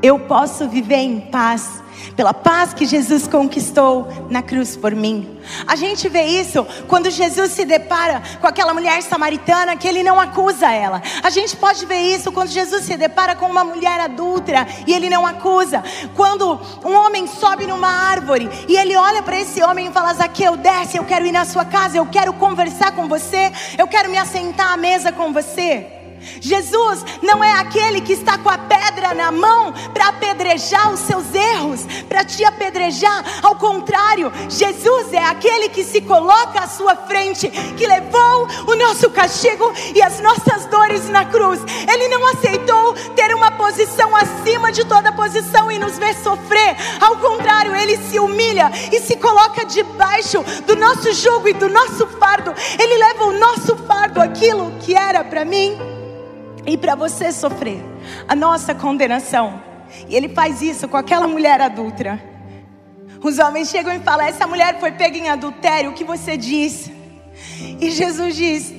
Eu 0.01 0.20
posso 0.20 0.68
viver 0.70 0.98
em 0.98 1.20
paz 1.20 1.84
pela 2.15 2.34
paz 2.34 2.74
que 2.74 2.86
Jesus 2.86 3.27
conquistou 3.27 4.08
na 4.29 4.41
cruz 4.41 4.75
por 4.75 4.94
mim. 4.94 5.39
A 5.65 5.75
gente 5.75 6.08
vê 6.10 6.24
isso 6.24 6.65
quando 6.88 7.10
Jesus 7.10 7.51
se 7.51 7.65
depara 7.65 8.22
com 8.39 8.48
aquela 8.48 8.74
mulher 8.74 9.01
samaritana 9.03 9.75
que 9.75 9.88
ele 9.88 10.03
não 10.03 10.20
acusa 10.20 10.72
ela. 10.72 11.01
A 11.24 11.29
gente 11.29 11.56
pode 11.56 11.86
ver 11.86 12.00
isso 12.00 12.32
quando 12.32 12.50
Jesus 12.50 12.84
se 12.84 12.98
depara 12.98 13.36
com 13.36 13.46
uma 13.46 13.63
mulher 13.63 14.00
adúltera 14.00 14.68
e 14.86 14.94
ele 14.94 15.10
não 15.10 15.25
acusa. 15.25 15.84
Quando 16.15 16.60
um 16.86 16.94
homem 16.96 17.27
sobe 17.27 17.65
numa 17.65 17.88
árvore 17.88 18.50
e 18.68 18.75
ele 18.75 18.96
olha 18.96 19.22
para 19.22 19.39
esse 19.39 19.62
homem 19.63 19.88
e 19.88 19.91
fala: 19.91 20.13
Zaqueu, 20.13 20.58
desce, 20.58 20.98
eu 20.98 21.06
quero 21.06 21.25
ir 21.25 21.32
na 21.32 21.46
sua 21.46 21.65
casa, 21.65 21.98
eu 21.98 22.06
quero 22.06 22.34
conversar 22.34 22.91
com 22.91 23.08
você, 23.08 23.51
eu 23.77 23.88
quero 23.88 24.10
me 24.10 24.18
assentar 24.18 24.74
à 24.74 24.77
mesa 24.77 25.12
com 25.12 25.32
você. 25.32 25.99
Jesus 26.41 27.05
não 27.21 27.43
é 27.43 27.51
aquele 27.53 28.01
que 28.01 28.13
está 28.13 28.38
com 28.38 28.49
a 28.49 28.57
pedra 28.57 29.13
na 29.13 29.31
mão 29.31 29.73
para 29.93 30.09
apedrejar 30.09 30.91
os 30.91 30.99
seus 31.01 31.33
erros, 31.33 31.85
para 32.07 32.23
te 32.23 32.43
apedrejar. 32.43 33.23
Ao 33.41 33.55
contrário, 33.55 34.31
Jesus 34.49 35.13
é 35.13 35.23
aquele 35.23 35.69
que 35.69 35.83
se 35.83 36.01
coloca 36.01 36.59
à 36.59 36.67
sua 36.67 36.95
frente, 36.95 37.49
que 37.49 37.88
levou 37.88 38.47
o 38.67 38.75
nosso 38.75 39.09
castigo 39.09 39.71
e 39.95 40.01
as 40.01 40.19
nossas 40.19 40.65
dores 40.65 41.09
na 41.09 41.25
cruz. 41.25 41.61
Ele 41.91 42.07
não 42.07 42.25
aceitou 42.27 42.93
ter 43.15 43.33
uma 43.33 43.51
posição 43.51 44.15
acima 44.15 44.71
de 44.71 44.85
toda 44.85 45.11
posição 45.11 45.71
e 45.71 45.79
nos 45.79 45.97
ver 45.97 46.15
sofrer. 46.15 46.75
Ao 46.99 47.17
contrário, 47.17 47.75
ele 47.75 47.97
se 47.97 48.19
humilha 48.19 48.71
e 48.91 48.99
se 48.99 49.15
coloca 49.17 49.65
debaixo 49.65 50.43
do 50.65 50.75
nosso 50.75 51.13
jugo 51.13 51.47
e 51.47 51.53
do 51.53 51.69
nosso 51.69 52.07
fardo. 52.07 52.53
Ele 52.77 52.97
leva 52.97 53.25
o 53.25 53.33
nosso 53.33 53.75
fardo, 53.77 54.21
aquilo 54.21 54.71
que 54.79 54.95
era 54.95 55.23
para 55.23 55.45
mim 55.45 55.99
e 56.69 56.77
para 56.77 56.93
você 56.93 57.31
sofrer 57.31 57.81
a 58.27 58.35
nossa 58.35 58.75
condenação. 58.75 59.61
E 60.07 60.15
ele 60.15 60.29
faz 60.29 60.61
isso 60.61 60.88
com 60.88 60.97
aquela 60.97 61.27
mulher 61.27 61.59
adulta. 61.59 62.21
Os 63.23 63.39
homens 63.39 63.69
chegam 63.69 63.93
e 63.93 63.99
falam: 63.99 64.25
Essa 64.25 64.45
mulher 64.45 64.79
foi 64.79 64.91
pega 64.91 65.17
em 65.17 65.29
adultério, 65.29 65.89
o 65.89 65.93
que 65.93 66.03
você 66.03 66.38
diz? 66.38 66.91
E 67.81 67.89
Jesus 67.89 68.35
diz: 68.35 68.73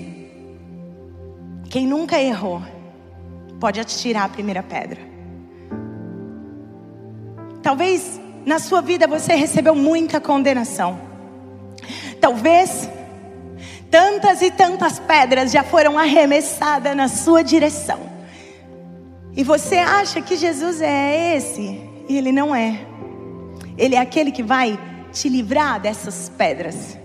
Quem 1.69 1.87
nunca 1.87 2.21
errou, 2.21 2.63
pode 3.59 3.81
atirar 3.81 4.25
a 4.25 4.29
primeira 4.29 4.63
pedra. 4.63 5.01
Talvez 7.61 8.21
na 8.47 8.59
sua 8.59 8.81
vida 8.81 9.07
você 9.07 9.35
recebeu 9.35 9.75
muita 9.75 10.21
condenação. 10.21 10.99
Talvez 12.21 12.89
Tantas 13.91 14.41
e 14.41 14.51
tantas 14.51 15.01
pedras 15.01 15.51
já 15.51 15.65
foram 15.65 15.99
arremessadas 15.99 16.95
na 16.95 17.09
sua 17.09 17.43
direção. 17.43 17.99
E 19.37 19.43
você 19.43 19.79
acha 19.79 20.21
que 20.21 20.37
Jesus 20.37 20.81
é 20.81 21.37
esse? 21.37 21.81
E 22.09 22.17
ele 22.17 22.31
não 22.31 22.55
é. 22.55 22.87
Ele 23.77 23.97
é 23.97 23.99
aquele 23.99 24.31
que 24.31 24.43
vai 24.43 24.79
te 25.13 25.29
livrar 25.29 25.81
dessas 25.81 26.31
pedras. 26.37 26.97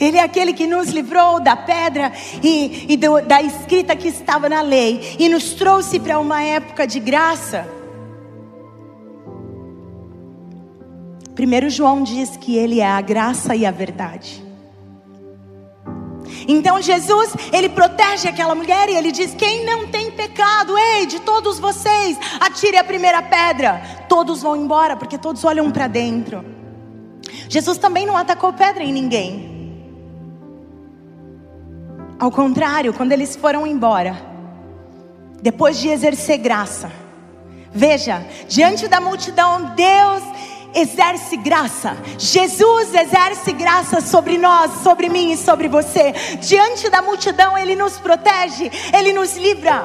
Ele 0.00 0.16
é 0.16 0.22
aquele 0.22 0.52
que 0.52 0.66
nos 0.66 0.88
livrou 0.88 1.40
da 1.40 1.56
pedra 1.56 2.12
e, 2.42 2.92
e 2.92 2.96
do, 2.96 3.20
da 3.20 3.42
escrita 3.42 3.96
que 3.96 4.08
estava 4.08 4.48
na 4.48 4.60
lei 4.60 5.16
e 5.18 5.28
nos 5.28 5.52
trouxe 5.54 5.98
para 5.98 6.18
uma 6.18 6.42
época 6.42 6.86
de 6.86 7.00
graça. 7.00 7.66
Primeiro 11.34 11.68
João 11.70 12.02
diz 12.02 12.36
que 12.36 12.56
ele 12.56 12.80
é 12.80 12.86
a 12.86 13.00
graça 13.00 13.54
e 13.54 13.66
a 13.66 13.70
verdade. 13.70 14.47
Então 16.50 16.80
Jesus, 16.80 17.34
ele 17.52 17.68
protege 17.68 18.26
aquela 18.26 18.54
mulher 18.54 18.88
e 18.88 18.96
ele 18.96 19.12
diz: 19.12 19.34
Quem 19.34 19.66
não 19.66 19.86
tem 19.88 20.10
pecado, 20.10 20.76
ei, 20.78 21.04
de 21.04 21.20
todos 21.20 21.58
vocês, 21.58 22.16
atire 22.40 22.78
a 22.78 22.84
primeira 22.84 23.20
pedra. 23.20 23.82
Todos 24.08 24.40
vão 24.40 24.56
embora, 24.56 24.96
porque 24.96 25.18
todos 25.18 25.44
olham 25.44 25.70
para 25.70 25.86
dentro. 25.86 26.42
Jesus 27.50 27.76
também 27.76 28.06
não 28.06 28.16
atacou 28.16 28.50
pedra 28.54 28.82
em 28.82 28.92
ninguém. 28.92 29.58
Ao 32.18 32.30
contrário, 32.30 32.94
quando 32.94 33.12
eles 33.12 33.36
foram 33.36 33.66
embora, 33.66 34.16
depois 35.42 35.78
de 35.78 35.88
exercer 35.88 36.38
graça, 36.38 36.90
veja, 37.70 38.26
diante 38.48 38.88
da 38.88 39.00
multidão, 39.00 39.74
Deus 39.76 40.22
exerce 40.74 41.36
graça. 41.36 41.96
Jesus 42.18 42.94
exerce 42.94 43.52
graça 43.52 44.00
sobre 44.00 44.38
nós, 44.38 44.82
sobre 44.82 45.08
mim 45.08 45.32
e 45.32 45.36
sobre 45.36 45.68
você. 45.68 46.12
Diante 46.40 46.88
da 46.88 47.02
multidão, 47.02 47.56
Ele 47.56 47.74
nos 47.74 47.98
protege, 47.98 48.70
Ele 48.92 49.12
nos 49.12 49.36
livra. 49.36 49.84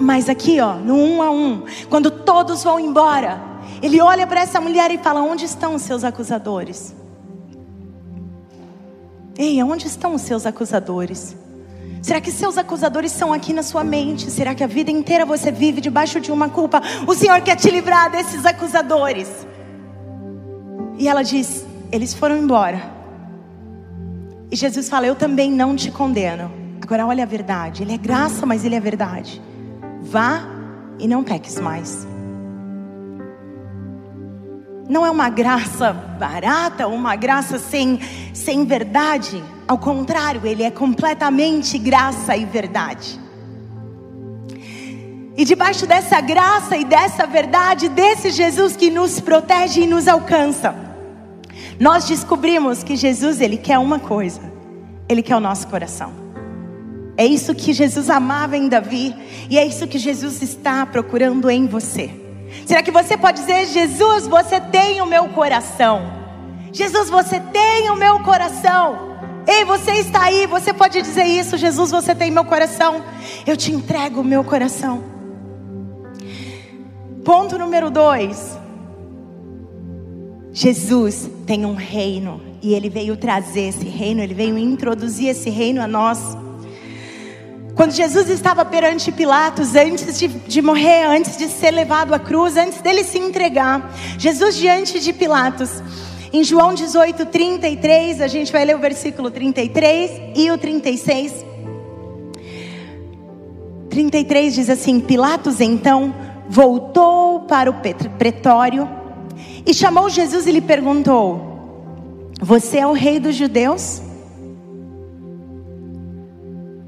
Mas 0.00 0.28
aqui, 0.28 0.60
ó, 0.60 0.74
no 0.74 0.94
um 0.94 1.22
a 1.22 1.30
um, 1.30 1.64
quando 1.88 2.10
todos 2.10 2.62
vão 2.62 2.78
embora, 2.78 3.40
ele 3.82 4.00
olha 4.00 4.26
para 4.26 4.40
essa 4.40 4.60
mulher 4.60 4.90
e 4.90 4.98
fala: 4.98 5.20
Onde 5.20 5.44
estão 5.44 5.74
os 5.74 5.82
seus 5.82 6.04
acusadores? 6.04 6.94
Ei, 9.38 9.62
onde 9.62 9.86
estão 9.86 10.14
os 10.14 10.22
seus 10.22 10.44
acusadores? 10.44 11.34
Será 12.02 12.20
que 12.20 12.32
seus 12.32 12.56
acusadores 12.56 13.12
são 13.12 13.32
aqui 13.32 13.52
na 13.52 13.62
sua 13.62 13.84
mente? 13.84 14.30
Será 14.30 14.54
que 14.54 14.64
a 14.64 14.66
vida 14.66 14.90
inteira 14.90 15.26
você 15.26 15.52
vive 15.52 15.80
debaixo 15.80 16.20
de 16.20 16.32
uma 16.32 16.48
culpa? 16.48 16.80
O 17.06 17.14
Senhor 17.14 17.40
quer 17.42 17.56
te 17.56 17.70
livrar 17.70 18.10
desses 18.10 18.46
acusadores. 18.46 19.28
E 20.98 21.08
ela 21.08 21.22
diz: 21.22 21.66
Eles 21.92 22.14
foram 22.14 22.36
embora. 22.36 22.80
E 24.50 24.56
Jesus 24.56 24.88
fala: 24.88 25.06
Eu 25.06 25.14
também 25.14 25.50
não 25.50 25.76
te 25.76 25.90
condeno. 25.90 26.50
Agora 26.82 27.06
olha 27.06 27.24
a 27.24 27.26
verdade. 27.26 27.82
Ele 27.82 27.94
é 27.94 27.98
graça, 27.98 28.46
mas 28.46 28.64
ele 28.64 28.74
é 28.74 28.80
verdade. 28.80 29.40
Vá 30.00 30.42
e 30.98 31.06
não 31.06 31.22
peques 31.22 31.60
mais 31.60 32.09
não 34.90 35.06
é 35.06 35.10
uma 35.10 35.28
graça 35.28 35.92
barata, 35.92 36.88
uma 36.88 37.14
graça 37.14 37.60
sem, 37.60 38.00
sem 38.34 38.64
verdade. 38.64 39.40
Ao 39.68 39.78
contrário, 39.78 40.44
ele 40.44 40.64
é 40.64 40.70
completamente 40.70 41.78
graça 41.78 42.36
e 42.36 42.44
verdade. 42.44 43.20
E 45.36 45.44
debaixo 45.44 45.86
dessa 45.86 46.20
graça 46.20 46.76
e 46.76 46.84
dessa 46.84 47.24
verdade, 47.24 47.88
desse 47.88 48.30
Jesus 48.30 48.74
que 48.74 48.90
nos 48.90 49.20
protege 49.20 49.82
e 49.82 49.86
nos 49.86 50.08
alcança, 50.08 50.74
nós 51.78 52.04
descobrimos 52.06 52.82
que 52.82 52.96
Jesus, 52.96 53.40
ele 53.40 53.56
quer 53.56 53.78
uma 53.78 54.00
coisa: 54.00 54.40
ele 55.08 55.22
quer 55.22 55.36
o 55.36 55.40
nosso 55.40 55.68
coração. 55.68 56.12
É 57.16 57.24
isso 57.24 57.54
que 57.54 57.72
Jesus 57.72 58.10
amava 58.10 58.56
em 58.56 58.68
Davi, 58.68 59.14
e 59.48 59.56
é 59.56 59.64
isso 59.64 59.86
que 59.86 59.98
Jesus 59.98 60.42
está 60.42 60.84
procurando 60.84 61.48
em 61.48 61.68
você. 61.68 62.19
Será 62.66 62.82
que 62.82 62.90
você 62.90 63.16
pode 63.16 63.40
dizer, 63.40 63.66
Jesus, 63.66 64.26
você 64.26 64.60
tem 64.60 65.00
o 65.00 65.06
meu 65.06 65.28
coração? 65.28 66.20
Jesus, 66.72 67.10
você 67.10 67.40
tem 67.40 67.90
o 67.90 67.96
meu 67.96 68.20
coração. 68.20 69.10
Ei, 69.46 69.64
você 69.64 69.92
está 69.92 70.24
aí, 70.24 70.46
você 70.46 70.72
pode 70.72 71.00
dizer 71.02 71.24
isso, 71.24 71.56
Jesus, 71.56 71.90
você 71.90 72.14
tem 72.14 72.30
meu 72.30 72.44
coração. 72.44 73.02
Eu 73.46 73.56
te 73.56 73.72
entrego 73.72 74.20
o 74.20 74.24
meu 74.24 74.44
coração. 74.44 75.02
Ponto 77.24 77.58
número 77.58 77.90
dois. 77.90 78.58
Jesus 80.52 81.30
tem 81.46 81.64
um 81.64 81.74
reino 81.74 82.40
e 82.62 82.74
ele 82.74 82.88
veio 82.88 83.16
trazer 83.16 83.68
esse 83.68 83.86
reino, 83.86 84.20
ele 84.20 84.34
veio 84.34 84.58
introduzir 84.58 85.28
esse 85.28 85.48
reino 85.48 85.80
a 85.80 85.86
nós. 85.86 86.36
Quando 87.80 87.92
Jesus 87.92 88.28
estava 88.28 88.62
perante 88.62 89.10
Pilatos, 89.10 89.74
antes 89.74 90.18
de, 90.18 90.28
de, 90.28 90.60
morrer, 90.60 91.06
antes 91.06 91.38
de 91.38 91.48
ser 91.48 91.70
levado 91.70 92.12
à 92.12 92.18
cruz, 92.18 92.54
antes 92.54 92.82
dele 92.82 93.02
se 93.02 93.18
entregar, 93.18 93.90
Jesus 94.18 94.54
diante 94.58 95.00
de 95.00 95.14
Pilatos, 95.14 95.82
em 96.30 96.44
João 96.44 96.74
18, 96.74 97.24
33, 97.24 98.20
a 98.20 98.28
gente 98.28 98.52
vai 98.52 98.66
ler 98.66 98.76
o 98.76 98.78
versículo 98.78 99.30
33 99.30 100.36
e 100.36 100.50
o 100.50 100.58
36. 100.58 101.32
33 103.88 104.54
diz 104.54 104.68
assim: 104.68 105.00
Pilatos 105.00 105.58
então 105.58 106.14
voltou 106.50 107.46
para 107.46 107.70
o 107.70 107.76
pretório 108.18 108.86
e 109.64 109.72
chamou 109.72 110.10
Jesus 110.10 110.46
e 110.46 110.52
lhe 110.52 110.60
perguntou: 110.60 112.28
Você 112.42 112.76
é 112.76 112.86
o 112.86 112.92
rei 112.92 113.18
dos 113.18 113.36
judeus? 113.36 114.02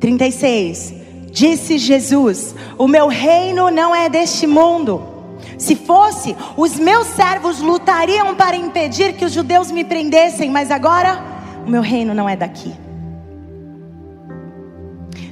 36. 0.02 0.94
Disse 1.30 1.78
Jesus: 1.78 2.54
O 2.76 2.88
meu 2.88 3.06
reino 3.06 3.70
não 3.70 3.94
é 3.94 4.08
deste 4.08 4.46
mundo. 4.46 5.08
Se 5.56 5.76
fosse, 5.76 6.36
os 6.56 6.74
meus 6.76 7.06
servos 7.06 7.60
lutariam 7.60 8.34
para 8.34 8.56
impedir 8.56 9.14
que 9.14 9.24
os 9.24 9.32
judeus 9.32 9.70
me 9.70 9.84
prendessem, 9.84 10.50
mas 10.50 10.72
agora 10.72 11.22
o 11.64 11.70
meu 11.70 11.80
reino 11.80 12.12
não 12.12 12.28
é 12.28 12.34
daqui. 12.34 12.74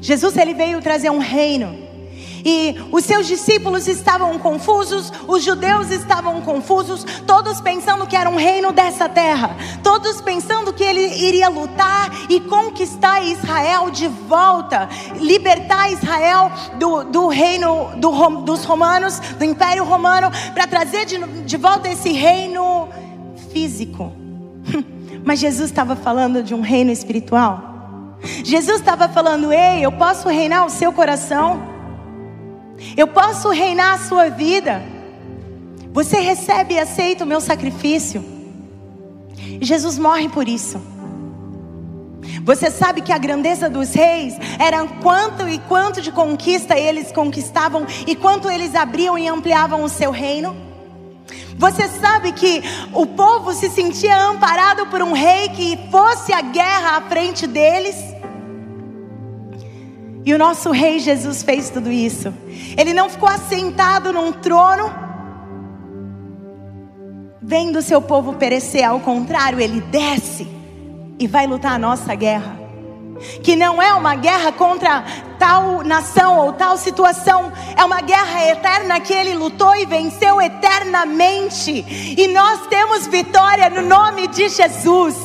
Jesus 0.01 0.37
ele 0.37 0.55
veio 0.55 0.81
trazer 0.81 1.11
um 1.11 1.19
reino 1.19 1.90
e 2.45 2.77
os 2.91 3.05
seus 3.05 3.27
discípulos 3.27 3.87
estavam 3.89 4.39
confusos, 4.39 5.13
os 5.27 5.43
judeus 5.43 5.91
estavam 5.91 6.41
confusos, 6.43 7.05
todos 7.27 7.61
pensando 7.61 8.07
que 8.07 8.17
era 8.17 8.29
um 8.29 8.37
reino 8.37 8.73
dessa 8.73 9.09
terra, 9.09 9.57
todos 9.83 10.21
pensando 10.21 10.73
que 10.73 10.85
ele 10.85 11.01
iria 11.01 11.49
lutar 11.49 12.11
e 12.29 12.41
conquistar 12.41 13.23
Israel 13.23 13.91
de 13.91 14.09
volta, 14.09 14.89
libertar 15.17 15.91
Israel 15.91 16.51
do, 16.79 17.05
do 17.05 17.29
reino 17.29 17.91
do, 17.97 18.11
dos 18.43 18.65
romanos, 18.65 19.19
do 19.39 19.45
império 19.45 19.85
romano, 19.85 20.31
para 20.55 20.67
trazer 20.67 21.05
de, 21.05 21.19
de 21.19 21.57
volta 21.57 21.89
esse 21.89 22.13
reino 22.13 22.89
físico. 23.53 24.13
Mas 25.25 25.39
Jesus 25.39 25.71
estava 25.71 25.97
falando 25.97 26.43
de 26.43 26.55
um 26.55 26.61
reino 26.61 26.91
espiritual. 26.91 27.71
Jesus 28.45 28.81
estava 28.81 29.09
falando: 29.09 29.53
Ei, 29.53 29.85
eu 29.85 29.93
posso 29.93 30.29
reinar 30.29 30.67
o 30.67 30.71
seu 30.71 30.93
coração. 30.93 31.70
Eu 32.97 33.07
posso 33.09 33.51
reinar 33.51 33.95
a 33.95 33.99
sua 33.99 34.29
vida. 34.29 34.83
Você 35.93 36.21
recebe 36.21 36.75
e 36.75 36.79
aceita 36.79 37.25
o 37.25 37.27
meu 37.27 37.41
sacrifício. 37.41 38.25
Jesus 39.61 39.99
morre 39.99 40.29
por 40.29 40.49
isso. 40.49 40.81
Você 42.45 42.71
sabe 42.71 43.01
que 43.01 43.13
a 43.13 43.19
grandeza 43.19 43.69
dos 43.69 43.93
reis 43.93 44.35
era 44.59 44.87
quanto 45.03 45.49
e 45.49 45.59
quanto 45.59 46.01
de 46.01 46.11
conquista 46.11 46.79
eles 46.79 47.13
conquistavam 47.13 47.87
e 48.07 48.15
quanto 48.15 48.51
eles 48.51 48.75
abriam 48.75 49.19
e 49.19 49.29
ampliavam 49.29 49.83
o 49.83 49.89
seu 49.89 50.11
reino? 50.11 50.57
Você 51.57 51.89
sabe 51.89 52.33
que 52.33 52.63
o 52.95 53.07
povo 53.07 53.53
se 53.53 53.69
sentia 53.69 54.17
amparado 54.17 54.87
por 54.87 55.03
um 55.03 55.13
rei 55.13 55.49
que 55.51 55.79
fosse 55.91 56.33
a 56.33 56.41
guerra 56.41 56.97
à 56.97 57.03
frente 57.03 57.47
deles? 57.47 57.97
E 60.25 60.35
o 60.35 60.39
nosso 60.39 60.71
rei 60.71 60.99
Jesus 60.99 61.43
fez 61.43 61.71
tudo 61.71 61.91
isso. 61.91 62.33
Ele 62.77 62.93
não 62.93 63.09
ficou 63.09 63.29
assentado 63.29 64.13
num 64.13 64.33
trono, 64.33 64.93
vendo 67.41 67.83
seu 67.83 68.03
povo 68.03 68.35
perecer, 68.35 68.85
ao 68.85 69.01
contrário, 69.01 69.61
ele 69.61 69.81
desce 69.81 70.47
e 71.19 71.27
vai 71.27 71.47
lutar 71.47 71.73
a 71.73 71.79
nossa 71.79 72.15
guerra. 72.15 72.59
Que 73.43 73.55
não 73.55 73.81
é 73.83 73.93
uma 73.93 74.15
guerra 74.15 74.53
contra 74.53 75.05
tal 75.39 75.83
nação 75.83 76.39
ou 76.39 76.53
tal 76.53 76.77
situação, 76.77 77.53
é 77.77 77.85
uma 77.85 78.01
guerra 78.01 78.47
eterna 78.47 79.01
que 79.01 79.13
ele 79.13 79.35
lutou 79.35 79.75
e 79.77 79.85
venceu 79.85 80.41
eternamente. 80.41 81.85
E 82.17 82.29
nós 82.29 82.67
temos 82.69 83.07
vitória 83.07 83.69
no 83.69 83.83
nome 83.83 84.27
de 84.29 84.49
Jesus. 84.49 85.17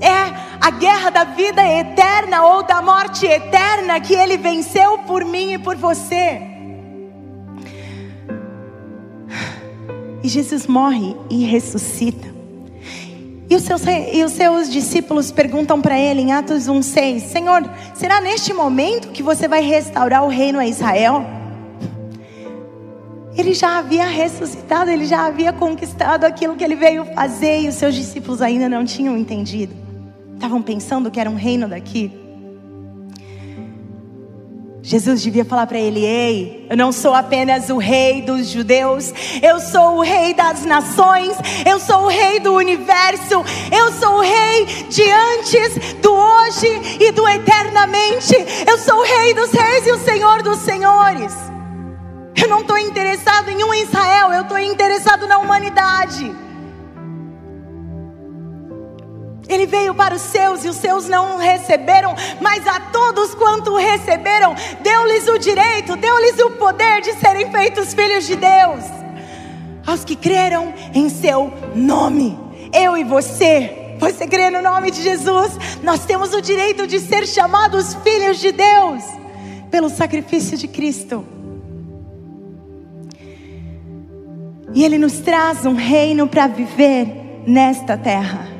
É 0.00 0.51
a 0.62 0.70
guerra 0.70 1.10
da 1.10 1.24
vida 1.24 1.60
eterna 1.60 2.44
ou 2.44 2.62
da 2.62 2.80
morte 2.80 3.26
eterna 3.26 3.98
que 3.98 4.14
ele 4.14 4.36
venceu 4.36 4.96
por 4.98 5.24
mim 5.24 5.54
e 5.54 5.58
por 5.58 5.74
você. 5.74 6.40
E 10.22 10.28
Jesus 10.28 10.68
morre 10.68 11.16
e 11.28 11.44
ressuscita. 11.44 12.32
E 13.50 13.56
os 13.56 13.62
seus, 13.64 13.82
e 13.84 14.22
os 14.22 14.30
seus 14.30 14.70
discípulos 14.70 15.32
perguntam 15.32 15.82
para 15.82 15.98
ele 15.98 16.20
em 16.20 16.32
Atos 16.32 16.68
1,6: 16.68 17.22
Senhor, 17.22 17.68
será 17.92 18.20
neste 18.20 18.54
momento 18.54 19.08
que 19.08 19.20
você 19.20 19.48
vai 19.48 19.62
restaurar 19.62 20.24
o 20.24 20.28
reino 20.28 20.60
a 20.60 20.66
Israel? 20.66 21.26
Ele 23.36 23.52
já 23.52 23.78
havia 23.78 24.06
ressuscitado, 24.06 24.92
ele 24.92 25.06
já 25.06 25.26
havia 25.26 25.52
conquistado 25.52 26.22
aquilo 26.22 26.54
que 26.54 26.62
ele 26.62 26.76
veio 26.76 27.04
fazer 27.16 27.62
e 27.62 27.68
os 27.68 27.74
seus 27.74 27.96
discípulos 27.96 28.40
ainda 28.40 28.68
não 28.68 28.84
tinham 28.84 29.16
entendido 29.16 29.82
estavam 30.42 30.60
pensando 30.60 31.08
que 31.08 31.20
era 31.20 31.30
um 31.30 31.36
reino 31.36 31.68
daqui. 31.68 32.10
Jesus 34.82 35.22
devia 35.22 35.44
falar 35.44 35.68
para 35.68 35.78
ele: 35.78 36.04
Ei, 36.04 36.66
eu 36.68 36.76
não 36.76 36.90
sou 36.90 37.14
apenas 37.14 37.70
o 37.70 37.78
rei 37.78 38.22
dos 38.22 38.48
judeus, 38.48 39.14
eu 39.40 39.60
sou 39.60 39.98
o 39.98 40.00
rei 40.00 40.34
das 40.34 40.64
nações, 40.64 41.36
eu 41.64 41.78
sou 41.78 42.06
o 42.06 42.08
rei 42.08 42.40
do 42.40 42.54
universo, 42.54 43.44
eu 43.70 43.92
sou 43.92 44.16
o 44.16 44.20
rei 44.20 44.64
de 44.88 45.08
antes, 45.08 45.94
do 46.02 46.12
hoje 46.12 46.98
e 46.98 47.12
do 47.12 47.28
eternamente, 47.28 48.34
eu 48.66 48.76
sou 48.78 48.96
o 48.96 49.04
rei 49.04 49.34
dos 49.34 49.52
reis 49.52 49.86
e 49.86 49.92
o 49.92 49.98
senhor 50.04 50.42
dos 50.42 50.58
senhores. 50.58 51.32
Eu 52.34 52.48
não 52.48 52.62
estou 52.62 52.76
interessado 52.76 53.48
em 53.48 53.62
um 53.62 53.72
Israel, 53.72 54.32
eu 54.32 54.42
estou 54.42 54.58
interessado 54.58 55.28
na 55.28 55.38
humanidade 55.38 56.34
Ele 59.52 59.66
veio 59.66 59.94
para 59.94 60.14
os 60.14 60.22
seus 60.22 60.64
e 60.64 60.68
os 60.68 60.76
seus 60.76 61.08
não 61.08 61.36
o 61.36 61.38
receberam, 61.38 62.14
mas 62.40 62.66
a 62.66 62.80
todos 62.80 63.34
quanto 63.34 63.72
o 63.72 63.76
receberam, 63.76 64.54
deu-lhes 64.80 65.28
o 65.28 65.38
direito, 65.38 65.96
deu-lhes 65.96 66.38
o 66.40 66.52
poder 66.52 67.02
de 67.02 67.12
serem 67.14 67.50
feitos 67.50 67.92
filhos 67.92 68.26
de 68.26 68.36
Deus. 68.36 68.84
Aos 69.86 70.04
que 70.04 70.16
creram 70.16 70.72
em 70.94 71.08
seu 71.08 71.52
nome, 71.74 72.38
eu 72.72 72.96
e 72.96 73.04
você, 73.04 73.96
você 73.98 74.26
crê 74.26 74.48
no 74.48 74.62
nome 74.62 74.90
de 74.90 75.02
Jesus, 75.02 75.52
nós 75.82 76.04
temos 76.06 76.32
o 76.32 76.40
direito 76.40 76.86
de 76.86 76.98
ser 76.98 77.26
chamados 77.26 77.94
filhos 77.96 78.38
de 78.38 78.52
Deus 78.52 79.02
pelo 79.70 79.90
sacrifício 79.90 80.56
de 80.56 80.68
Cristo. 80.68 81.26
E 84.74 84.84
Ele 84.84 84.96
nos 84.96 85.18
traz 85.18 85.66
um 85.66 85.74
reino 85.74 86.26
para 86.26 86.46
viver 86.46 87.42
nesta 87.46 87.98
terra 87.98 88.51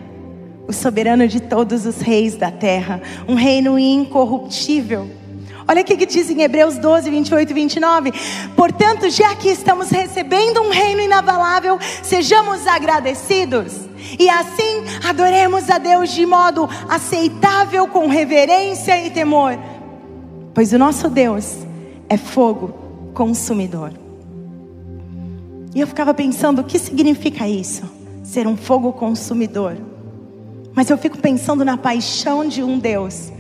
o 0.73 0.75
soberano 0.75 1.29
de 1.29 1.39
todos 1.39 1.87
os 1.87 2.01
reis 2.01 2.35
da 2.35 2.51
terra, 2.51 3.01
um 3.29 3.35
reino 3.35 3.79
incorruptível. 3.79 5.09
Olha 5.69 5.83
o 5.83 5.85
que 5.85 6.05
diz 6.05 6.29
em 6.29 6.43
Hebreus 6.43 6.77
12, 6.79 7.09
28 7.09 7.51
e 7.51 7.55
29. 7.55 8.13
Portanto, 8.57 9.09
já 9.11 9.35
que 9.37 9.49
estamos 9.49 9.91
recebendo 9.91 10.61
um 10.61 10.71
reino 10.71 11.01
inabalável, 11.01 11.79
sejamos 12.03 12.67
agradecidos. 12.67 13.73
E 14.19 14.29
assim 14.29 14.83
adoremos 15.05 15.71
a 15.71 15.79
Deus 15.79 16.11
de 16.11 16.27
modo 16.27 16.69
aceitável, 16.89 17.87
com 17.87 18.09
reverência 18.09 19.07
e 19.07 19.11
temor. 19.11 19.57
Pois 20.53 20.73
o 20.73 20.79
nosso 20.79 21.09
Deus 21.09 21.59
é 22.09 22.17
fogo 22.17 22.75
consumidor. 23.15 23.93
E 25.75 25.81
eu 25.81 25.87
ficava 25.87 26.13
pensando, 26.13 26.61
o 26.61 26.65
que 26.65 26.79
significa 26.79 27.49
isso? 27.49 27.83
Ser 28.25 28.47
um 28.47 28.57
fogo 28.57 28.93
consumidor. 28.93 29.92
Mas 30.75 30.89
eu 30.89 30.97
fico 30.97 31.19
pensando 31.19 31.65
na 31.65 31.77
paixão 31.77 32.47
de 32.47 32.63
um 32.63 32.79
Deus 32.79 33.31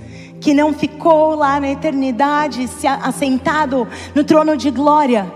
que 0.42 0.52
não 0.52 0.74
ficou 0.74 1.36
lá 1.36 1.60
na 1.60 1.70
eternidade 1.70 2.66
se 2.66 2.86
assentado 2.86 3.86
no 4.12 4.24
trono 4.24 4.56
de 4.56 4.70
glória, 4.70 5.32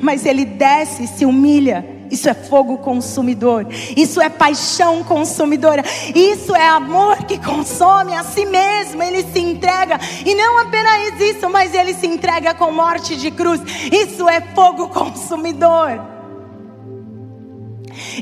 mas 0.00 0.24
ele 0.24 0.44
desce, 0.44 1.06
se 1.06 1.26
humilha. 1.26 1.92
Isso 2.10 2.28
é 2.28 2.34
fogo 2.34 2.78
consumidor, 2.78 3.66
isso 3.96 4.20
é 4.20 4.28
paixão 4.28 5.02
consumidora, 5.02 5.82
isso 6.14 6.54
é 6.54 6.68
amor 6.68 7.16
que 7.24 7.38
consome 7.38 8.14
a 8.14 8.22
si 8.22 8.46
mesmo. 8.46 9.02
Ele 9.02 9.24
se 9.24 9.40
entrega, 9.40 9.98
e 10.24 10.32
não 10.34 10.58
apenas 10.58 11.20
isso, 11.20 11.48
mas 11.50 11.74
ele 11.74 11.92
se 11.92 12.06
entrega 12.06 12.54
com 12.54 12.70
morte 12.70 13.16
de 13.16 13.32
cruz. 13.32 13.60
Isso 13.90 14.28
é 14.28 14.40
fogo 14.40 14.88
consumidor. 14.88 16.13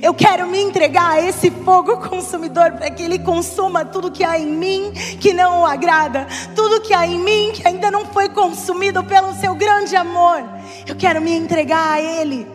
Eu 0.03 0.13
quero 0.15 0.47
me 0.47 0.61
entregar 0.61 1.13
a 1.13 1.21
esse 1.21 1.51
fogo 1.51 1.97
consumidor 1.99 2.73
para 2.73 2.91
que 2.91 3.03
Ele 3.03 3.19
consuma 3.19 3.85
tudo 3.85 4.11
que 4.11 4.25
há 4.25 4.39
em 4.39 4.47
mim 4.47 4.93
que 5.21 5.33
não 5.33 5.63
o 5.63 5.67
agrada, 5.67 6.27
tudo 6.55 6.81
que 6.81 6.93
há 6.93 7.07
em 7.07 7.19
mim 7.19 7.53
que 7.53 7.67
ainda 7.67 7.91
não 7.91 8.07
foi 8.07 8.29
consumido 8.29 9.03
pelo 9.05 9.33
Seu 9.35 9.55
grande 9.55 9.97
amor. 9.97 10.43
Eu 10.87 10.97
quero 10.97 11.21
me 11.21 11.33
entregar 11.33 11.95
a 11.95 12.01
Ele 12.01 12.47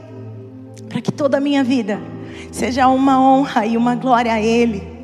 para 0.90 1.02
que 1.02 1.12
toda 1.12 1.38
a 1.38 1.42
minha 1.42 1.64
vida 1.64 2.00
seja 2.52 2.88
uma 2.88 3.20
honra 3.22 3.66
e 3.66 3.76
uma 3.76 3.96
glória 3.96 4.34
a 4.34 4.42
Ele. 4.42 4.98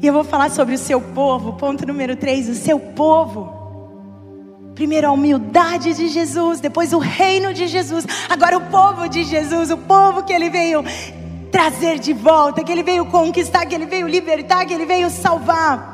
E 0.00 0.06
eu 0.06 0.12
vou 0.12 0.24
falar 0.24 0.50
sobre 0.50 0.74
o 0.74 0.78
seu 0.78 1.00
povo, 1.00 1.52
ponto 1.52 1.86
número 1.86 2.16
3, 2.16 2.48
o 2.48 2.54
seu 2.54 2.78
povo. 2.78 3.61
Primeiro 4.74 5.08
a 5.08 5.12
humildade 5.12 5.92
de 5.94 6.08
Jesus, 6.08 6.60
depois 6.60 6.92
o 6.92 6.98
reino 6.98 7.52
de 7.52 7.66
Jesus, 7.66 8.06
agora 8.28 8.56
o 8.56 8.62
povo 8.62 9.06
de 9.08 9.22
Jesus, 9.22 9.70
o 9.70 9.76
povo 9.76 10.24
que 10.24 10.32
ele 10.32 10.48
veio 10.48 10.82
trazer 11.50 11.98
de 11.98 12.14
volta, 12.14 12.64
que 12.64 12.72
ele 12.72 12.82
veio 12.82 13.04
conquistar, 13.04 13.66
que 13.66 13.74
ele 13.74 13.84
veio 13.84 14.08
libertar, 14.08 14.64
que 14.64 14.72
ele 14.72 14.86
veio 14.86 15.10
salvar. 15.10 15.90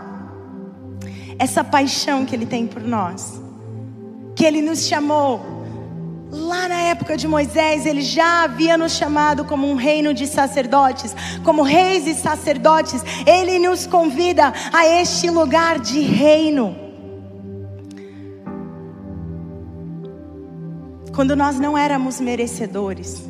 Essa 1.38 1.64
paixão 1.64 2.24
que 2.24 2.34
ele 2.34 2.46
tem 2.46 2.66
por 2.66 2.82
nós, 2.82 3.42
que 4.36 4.44
ele 4.44 4.62
nos 4.62 4.86
chamou. 4.86 5.58
Lá 6.30 6.68
na 6.68 6.80
época 6.82 7.16
de 7.16 7.26
Moisés, 7.26 7.86
ele 7.86 8.02
já 8.02 8.44
havia 8.44 8.76
nos 8.76 8.92
chamado 8.92 9.44
como 9.44 9.68
um 9.68 9.74
reino 9.74 10.14
de 10.14 10.26
sacerdotes, 10.26 11.16
como 11.42 11.62
reis 11.62 12.06
e 12.06 12.14
sacerdotes. 12.14 13.02
Ele 13.26 13.58
nos 13.58 13.86
convida 13.86 14.52
a 14.72 14.86
este 14.86 15.30
lugar 15.30 15.80
de 15.80 16.00
reino. 16.00 16.88
Quando 21.18 21.35
nós 21.35 21.59
não 21.59 21.76
éramos 21.76 22.20
merecedores. 22.20 23.24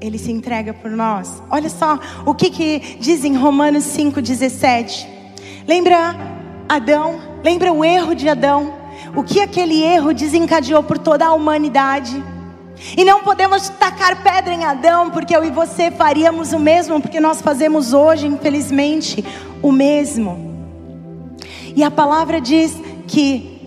Ele 0.00 0.16
se 0.16 0.30
entrega 0.30 0.72
por 0.72 0.88
nós. 0.88 1.42
Olha 1.50 1.68
só 1.68 1.98
o 2.24 2.32
que, 2.32 2.50
que 2.50 2.98
diz 3.00 3.24
em 3.24 3.34
Romanos 3.34 3.82
5,17. 3.86 5.08
Lembra 5.66 6.14
Adão? 6.68 7.18
Lembra 7.42 7.72
o 7.72 7.84
erro 7.84 8.14
de 8.14 8.28
Adão? 8.28 8.72
O 9.16 9.24
que 9.24 9.40
aquele 9.40 9.82
erro 9.82 10.14
desencadeou 10.14 10.84
por 10.84 10.98
toda 10.98 11.26
a 11.26 11.32
humanidade? 11.32 12.22
E 12.96 13.04
não 13.04 13.24
podemos 13.24 13.68
tacar 13.68 14.22
pedra 14.22 14.54
em 14.54 14.64
Adão, 14.64 15.10
porque 15.10 15.34
eu 15.34 15.42
e 15.44 15.50
você 15.50 15.90
faríamos 15.90 16.52
o 16.52 16.60
mesmo, 16.60 17.00
porque 17.00 17.18
nós 17.18 17.42
fazemos 17.42 17.92
hoje, 17.92 18.28
infelizmente, 18.28 19.24
o 19.60 19.72
mesmo. 19.72 20.64
E 21.74 21.82
a 21.82 21.90
palavra 21.90 22.40
diz 22.40 22.72
que 23.08 23.59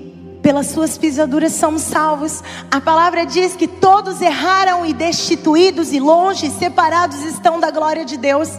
pelas 0.43 0.67
suas 0.67 0.97
pisaduras 0.97 1.53
somos 1.53 1.81
salvos. 1.83 2.43
A 2.69 2.81
palavra 2.81 3.25
diz 3.25 3.55
que 3.55 3.67
todos 3.67 4.21
erraram 4.21 4.85
e 4.85 4.93
destituídos 4.93 5.93
e 5.93 5.99
longe, 5.99 6.51
separados 6.51 7.23
estão 7.23 7.59
da 7.59 7.71
glória 7.71 8.03
de 8.03 8.17
Deus. 8.17 8.49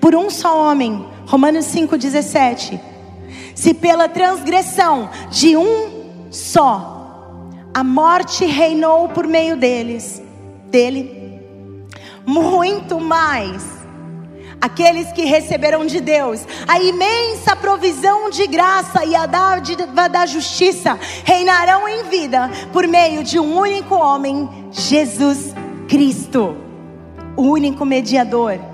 Por 0.00 0.16
um 0.16 0.30
só 0.30 0.58
homem, 0.58 1.06
Romanos 1.26 1.66
5,17. 1.66 2.80
Se 3.54 3.74
pela 3.74 4.08
transgressão 4.08 5.10
de 5.30 5.54
um 5.54 6.28
só, 6.30 7.50
a 7.74 7.84
morte 7.84 8.46
reinou 8.46 9.10
por 9.10 9.26
meio 9.26 9.56
deles, 9.56 10.22
dele, 10.70 11.44
muito 12.24 12.98
mais 12.98 13.81
aqueles 14.62 15.10
que 15.10 15.24
receberam 15.24 15.84
de 15.84 16.00
Deus 16.00 16.46
a 16.68 16.80
imensa 16.80 17.56
provisão 17.56 18.30
de 18.30 18.46
graça 18.46 19.04
e 19.04 19.16
a 19.16 19.26
dádiva 19.26 20.08
da 20.08 20.24
justiça 20.24 20.98
reinarão 21.24 21.88
em 21.88 22.04
vida 22.04 22.48
por 22.72 22.86
meio 22.86 23.24
de 23.24 23.40
um 23.40 23.58
único 23.58 23.96
homem, 23.96 24.48
Jesus 24.70 25.52
Cristo, 25.88 26.56
o 27.36 27.42
único 27.42 27.84
mediador 27.84 28.71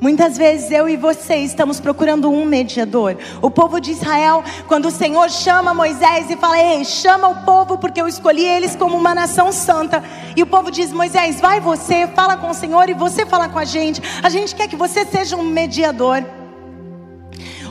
Muitas 0.00 0.38
vezes 0.38 0.70
eu 0.70 0.88
e 0.88 0.96
você 0.96 1.36
estamos 1.38 1.80
procurando 1.80 2.30
um 2.30 2.44
mediador. 2.44 3.16
O 3.42 3.50
povo 3.50 3.80
de 3.80 3.90
Israel, 3.90 4.44
quando 4.68 4.86
o 4.86 4.90
Senhor 4.92 5.28
chama 5.28 5.74
Moisés 5.74 6.30
e 6.30 6.36
fala: 6.36 6.56
Ei, 6.60 6.84
chama 6.84 7.28
o 7.28 7.44
povo, 7.44 7.78
porque 7.78 8.00
eu 8.00 8.06
escolhi 8.06 8.44
eles 8.44 8.76
como 8.76 8.96
uma 8.96 9.12
nação 9.12 9.50
santa. 9.50 10.02
E 10.36 10.42
o 10.42 10.46
povo 10.46 10.70
diz: 10.70 10.92
Moisés, 10.92 11.40
vai 11.40 11.58
você, 11.60 12.06
fala 12.14 12.36
com 12.36 12.50
o 12.50 12.54
Senhor 12.54 12.88
e 12.88 12.94
você 12.94 13.26
fala 13.26 13.48
com 13.48 13.58
a 13.58 13.64
gente. 13.64 14.00
A 14.22 14.28
gente 14.28 14.54
quer 14.54 14.68
que 14.68 14.76
você 14.76 15.04
seja 15.04 15.36
um 15.36 15.42
mediador. 15.42 16.24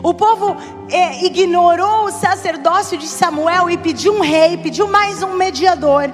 O 0.03 0.13
povo 0.13 0.57
é, 0.91 1.25
ignorou 1.25 2.05
o 2.05 2.11
sacerdócio 2.11 2.97
de 2.97 3.07
Samuel 3.07 3.69
e 3.69 3.77
pediu 3.77 4.13
um 4.13 4.21
rei, 4.21 4.57
pediu 4.57 4.87
mais 4.89 5.23
um 5.23 5.33
mediador. 5.33 6.13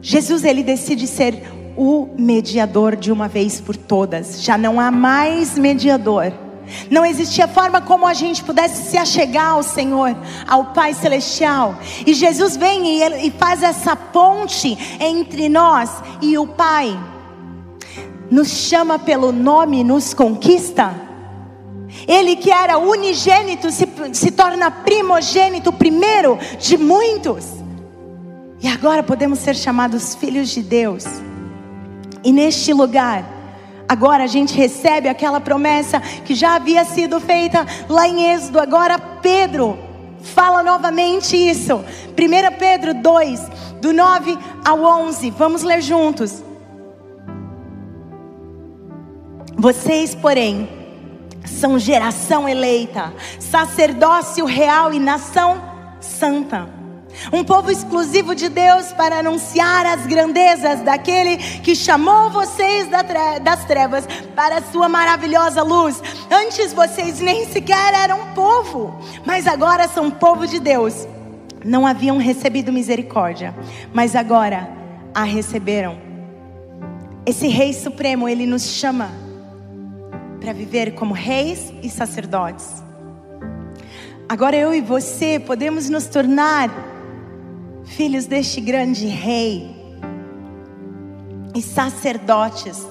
Jesus, 0.00 0.42
ele 0.42 0.62
decide 0.62 1.06
ser 1.06 1.59
o 1.76 2.08
mediador 2.18 2.96
de 2.96 3.10
uma 3.12 3.28
vez 3.28 3.60
por 3.60 3.76
todas. 3.76 4.42
Já 4.42 4.56
não 4.56 4.80
há 4.80 4.90
mais 4.90 5.58
mediador. 5.58 6.32
Não 6.90 7.04
existia 7.04 7.48
forma 7.48 7.80
como 7.80 8.06
a 8.06 8.14
gente 8.14 8.44
pudesse 8.44 8.90
se 8.90 8.96
achegar 8.96 9.50
ao 9.50 9.62
Senhor, 9.62 10.16
ao 10.46 10.66
Pai 10.66 10.94
Celestial. 10.94 11.76
E 12.06 12.14
Jesus 12.14 12.56
vem 12.56 13.02
e, 13.02 13.26
e 13.26 13.30
faz 13.32 13.62
essa 13.62 13.96
ponte 13.96 14.78
entre 15.00 15.48
nós 15.48 15.90
e 16.20 16.38
o 16.38 16.46
Pai. 16.46 16.98
Nos 18.30 18.48
chama 18.48 18.98
pelo 18.98 19.32
nome, 19.32 19.82
nos 19.82 20.14
conquista. 20.14 20.94
Ele 22.06 22.36
que 22.36 22.52
era 22.52 22.78
unigênito 22.78 23.70
se, 23.70 23.88
se 24.12 24.30
torna 24.30 24.70
primogênito, 24.70 25.72
primeiro 25.72 26.38
de 26.58 26.78
muitos. 26.78 27.46
E 28.62 28.68
agora 28.68 29.02
podemos 29.02 29.40
ser 29.40 29.56
chamados 29.56 30.14
filhos 30.14 30.50
de 30.50 30.62
Deus. 30.62 31.04
E 32.22 32.32
neste 32.32 32.72
lugar, 32.72 33.24
agora 33.88 34.24
a 34.24 34.26
gente 34.26 34.54
recebe 34.54 35.08
aquela 35.08 35.40
promessa 35.40 36.00
que 36.00 36.34
já 36.34 36.54
havia 36.54 36.84
sido 36.84 37.20
feita 37.20 37.66
lá 37.88 38.06
em 38.06 38.32
Êxodo. 38.32 38.60
Agora 38.60 38.98
Pedro 38.98 39.78
fala 40.22 40.62
novamente 40.62 41.36
isso. 41.36 41.76
1 41.76 42.58
Pedro 42.58 42.94
2, 42.94 43.40
do 43.80 43.92
9 43.92 44.38
ao 44.64 44.82
11. 45.06 45.30
Vamos 45.30 45.62
ler 45.62 45.80
juntos. 45.80 46.42
Vocês, 49.56 50.14
porém, 50.14 50.68
são 51.44 51.78
geração 51.78 52.48
eleita, 52.48 53.12
sacerdócio 53.38 54.44
real 54.44 54.92
e 54.92 54.98
nação 54.98 55.60
santa 56.00 56.79
Um 57.32 57.44
povo 57.44 57.70
exclusivo 57.70 58.34
de 58.34 58.48
Deus 58.48 58.92
para 58.92 59.18
anunciar 59.18 59.84
as 59.86 60.06
grandezas 60.06 60.80
daquele 60.80 61.36
que 61.36 61.76
chamou 61.76 62.30
vocês 62.30 62.88
das 63.42 63.64
trevas 63.64 64.06
para 64.34 64.58
a 64.58 64.62
sua 64.62 64.88
maravilhosa 64.88 65.62
luz. 65.62 66.02
Antes 66.30 66.72
vocês 66.72 67.20
nem 67.20 67.46
sequer 67.46 67.94
eram 67.94 68.34
povo, 68.34 68.98
mas 69.26 69.46
agora 69.46 69.86
são 69.86 70.10
povo 70.10 70.46
de 70.46 70.58
Deus. 70.58 71.06
Não 71.64 71.86
haviam 71.86 72.16
recebido 72.16 72.72
misericórdia, 72.72 73.54
mas 73.92 74.16
agora 74.16 74.68
a 75.14 75.24
receberam. 75.24 75.98
Esse 77.26 77.48
Rei 77.48 77.74
Supremo, 77.74 78.28
ele 78.28 78.46
nos 78.46 78.62
chama 78.62 79.10
para 80.40 80.54
viver 80.54 80.94
como 80.94 81.12
reis 81.12 81.72
e 81.82 81.90
sacerdotes. 81.90 82.82
Agora 84.26 84.56
eu 84.56 84.72
e 84.72 84.80
você 84.80 85.38
podemos 85.38 85.90
nos 85.90 86.06
tornar 86.06 86.70
filhos 87.96 88.26
deste 88.26 88.60
grande 88.60 89.06
rei 89.06 89.74
e 91.54 91.60
sacerdotes. 91.60 92.86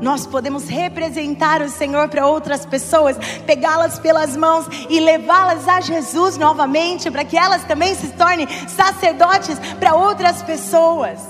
Nós 0.00 0.26
podemos 0.26 0.66
representar 0.66 1.60
o 1.60 1.68
Senhor 1.68 2.08
para 2.08 2.26
outras 2.26 2.64
pessoas, 2.64 3.16
pegá-las 3.46 3.98
pelas 3.98 4.34
mãos 4.34 4.66
e 4.88 4.98
levá-las 4.98 5.68
a 5.68 5.80
Jesus 5.80 6.38
novamente, 6.38 7.10
para 7.10 7.24
que 7.24 7.36
elas 7.36 7.64
também 7.64 7.94
se 7.94 8.08
tornem 8.12 8.46
sacerdotes 8.66 9.58
para 9.78 9.94
outras 9.94 10.42
pessoas. 10.42 11.20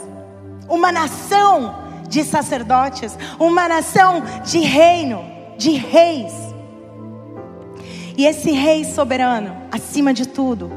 Uma 0.68 0.92
nação 0.92 1.74
de 2.08 2.22
sacerdotes, 2.22 3.18
uma 3.40 3.68
nação 3.68 4.22
de 4.44 4.60
reino, 4.60 5.24
de 5.58 5.72
reis. 5.72 6.32
E 8.16 8.24
esse 8.24 8.52
rei 8.52 8.84
soberano, 8.84 9.56
acima 9.72 10.14
de 10.14 10.28
tudo, 10.28 10.70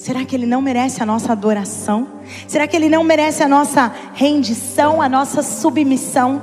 Será 0.00 0.24
que 0.24 0.34
ele 0.34 0.46
não 0.46 0.62
merece 0.62 1.02
a 1.02 1.04
nossa 1.04 1.32
adoração? 1.32 2.08
Será 2.48 2.66
que 2.66 2.74
ele 2.74 2.88
não 2.88 3.04
merece 3.04 3.42
a 3.42 3.48
nossa 3.48 3.94
rendição, 4.14 5.02
a 5.02 5.10
nossa 5.10 5.42
submissão? 5.42 6.40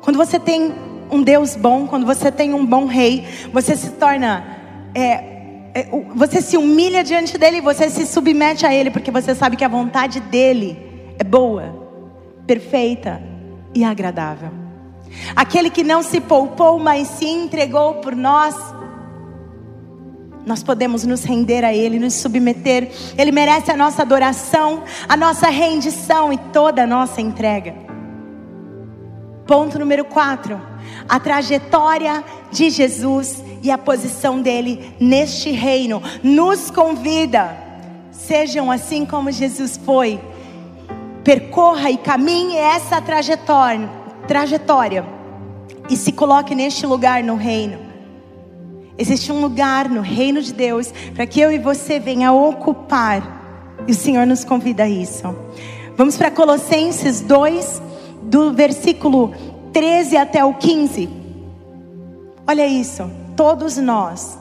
Quando 0.00 0.16
você 0.16 0.38
tem 0.38 0.72
um 1.10 1.20
Deus 1.20 1.56
bom, 1.56 1.88
quando 1.88 2.06
você 2.06 2.30
tem 2.30 2.54
um 2.54 2.64
bom 2.64 2.86
rei, 2.86 3.26
você 3.52 3.74
se 3.74 3.90
torna. 3.90 4.44
É, 4.94 5.10
é, 5.74 5.88
você 6.14 6.40
se 6.40 6.56
humilha 6.56 7.02
diante 7.02 7.36
dele, 7.36 7.60
você 7.60 7.90
se 7.90 8.06
submete 8.06 8.64
a 8.64 8.72
ele, 8.72 8.88
porque 8.88 9.10
você 9.10 9.34
sabe 9.34 9.56
que 9.56 9.64
a 9.64 9.68
vontade 9.68 10.20
dele 10.20 10.78
é 11.18 11.24
boa, 11.24 11.74
perfeita 12.46 13.20
e 13.74 13.82
agradável. 13.82 14.50
Aquele 15.34 15.70
que 15.70 15.82
não 15.82 16.04
se 16.04 16.20
poupou, 16.20 16.78
mas 16.78 17.08
se 17.08 17.26
entregou 17.26 17.94
por 17.94 18.14
nós 18.14 18.54
nós 20.46 20.62
podemos 20.62 21.04
nos 21.04 21.24
render 21.24 21.64
a 21.64 21.72
Ele, 21.72 21.98
nos 21.98 22.14
submeter. 22.14 22.90
Ele 23.16 23.32
merece 23.32 23.70
a 23.70 23.76
nossa 23.76 24.02
adoração, 24.02 24.82
a 25.08 25.16
nossa 25.16 25.48
rendição 25.48 26.32
e 26.32 26.38
toda 26.38 26.82
a 26.82 26.86
nossa 26.86 27.20
entrega. 27.20 27.74
Ponto 29.46 29.78
número 29.78 30.04
4. 30.04 30.60
A 31.08 31.20
trajetória 31.20 32.24
de 32.50 32.70
Jesus 32.70 33.42
e 33.62 33.70
a 33.70 33.78
posição 33.78 34.40
dele 34.40 34.94
neste 35.00 35.50
reino 35.50 36.02
nos 36.22 36.70
convida. 36.70 37.56
Sejam 38.10 38.70
assim 38.70 39.04
como 39.04 39.30
Jesus 39.30 39.78
foi. 39.84 40.20
Percorra 41.22 41.90
e 41.90 41.96
caminhe 41.96 42.56
essa 42.56 43.00
trajetória, 43.00 43.88
trajetória 44.28 45.04
e 45.88 45.96
se 45.96 46.12
coloque 46.12 46.54
neste 46.54 46.86
lugar 46.86 47.22
no 47.22 47.36
reino. 47.36 47.93
Existe 48.96 49.32
um 49.32 49.40
lugar 49.40 49.88
no 49.88 50.00
reino 50.00 50.40
de 50.40 50.52
Deus 50.52 50.92
para 51.14 51.26
que 51.26 51.40
eu 51.40 51.50
e 51.50 51.58
você 51.58 51.98
venha 51.98 52.32
ocupar. 52.32 53.76
E 53.86 53.92
o 53.92 53.94
Senhor 53.94 54.26
nos 54.26 54.44
convida 54.44 54.84
a 54.84 54.88
isso. 54.88 55.34
Vamos 55.96 56.16
para 56.16 56.30
Colossenses 56.30 57.20
2, 57.20 57.82
do 58.22 58.52
versículo 58.52 59.34
13 59.72 60.16
até 60.16 60.44
o 60.44 60.54
15. 60.54 61.08
Olha 62.46 62.66
isso. 62.66 63.10
Todos 63.36 63.76
nós 63.76 64.38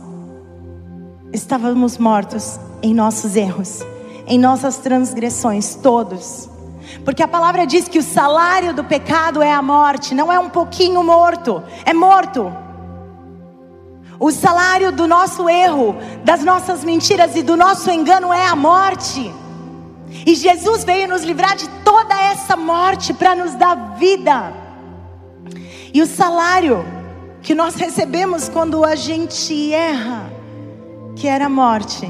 estávamos 1.32 1.98
mortos 1.98 2.60
em 2.82 2.94
nossos 2.94 3.36
erros, 3.36 3.82
em 4.28 4.38
nossas 4.38 4.78
transgressões, 4.78 5.74
todos. 5.74 6.48
Porque 7.04 7.24
a 7.24 7.28
palavra 7.28 7.66
diz 7.66 7.88
que 7.88 7.98
o 7.98 8.04
salário 8.04 8.74
do 8.74 8.84
pecado 8.84 9.42
é 9.42 9.52
a 9.52 9.62
morte, 9.62 10.14
não 10.14 10.32
é 10.32 10.38
um 10.38 10.50
pouquinho 10.50 11.04
morto, 11.04 11.64
é 11.86 11.94
morto. 11.94 12.63
O 14.24 14.32
salário 14.32 14.90
do 14.90 15.06
nosso 15.06 15.50
erro, 15.50 15.98
das 16.24 16.46
nossas 16.46 16.82
mentiras 16.82 17.36
e 17.36 17.44
do 17.44 17.58
nosso 17.58 17.92
engano 17.92 18.32
é 18.32 18.48
a 18.48 18.56
morte. 18.56 19.30
E 20.26 20.34
Jesus 20.34 20.86
veio 20.86 21.10
nos 21.10 21.24
livrar 21.24 21.58
de 21.58 21.68
toda 21.84 22.18
essa 22.18 22.56
morte 22.56 23.14
para 23.14 23.36
nos 23.36 23.54
dar 23.56 23.98
vida. 23.98 24.54
E 25.94 26.02
o 26.02 26.08
salário 26.08 26.86
que 27.42 27.54
nós 27.54 27.76
recebemos 27.76 28.48
quando 28.48 28.86
a 28.86 28.96
gente 28.96 29.74
erra, 29.74 30.32
que 31.18 31.28
era 31.28 31.48
a 31.48 31.50
morte, 31.50 32.10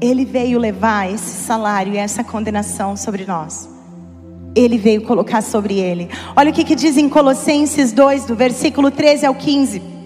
Ele 0.00 0.24
veio 0.24 0.58
levar 0.58 1.12
esse 1.12 1.44
salário 1.44 1.92
e 1.92 1.98
essa 1.98 2.24
condenação 2.24 2.96
sobre 2.96 3.26
nós. 3.26 3.68
Ele 4.54 4.78
veio 4.78 5.02
colocar 5.02 5.42
sobre 5.42 5.78
ele. 5.78 6.08
Olha 6.36 6.50
o 6.50 6.52
que, 6.52 6.64
que 6.64 6.74
diz 6.74 6.96
em 6.96 7.08
Colossenses 7.08 7.92
2, 7.92 8.24
do 8.24 8.34
versículo 8.34 8.90
13 8.90 9.26
ao 9.26 9.34
15. 9.34 10.00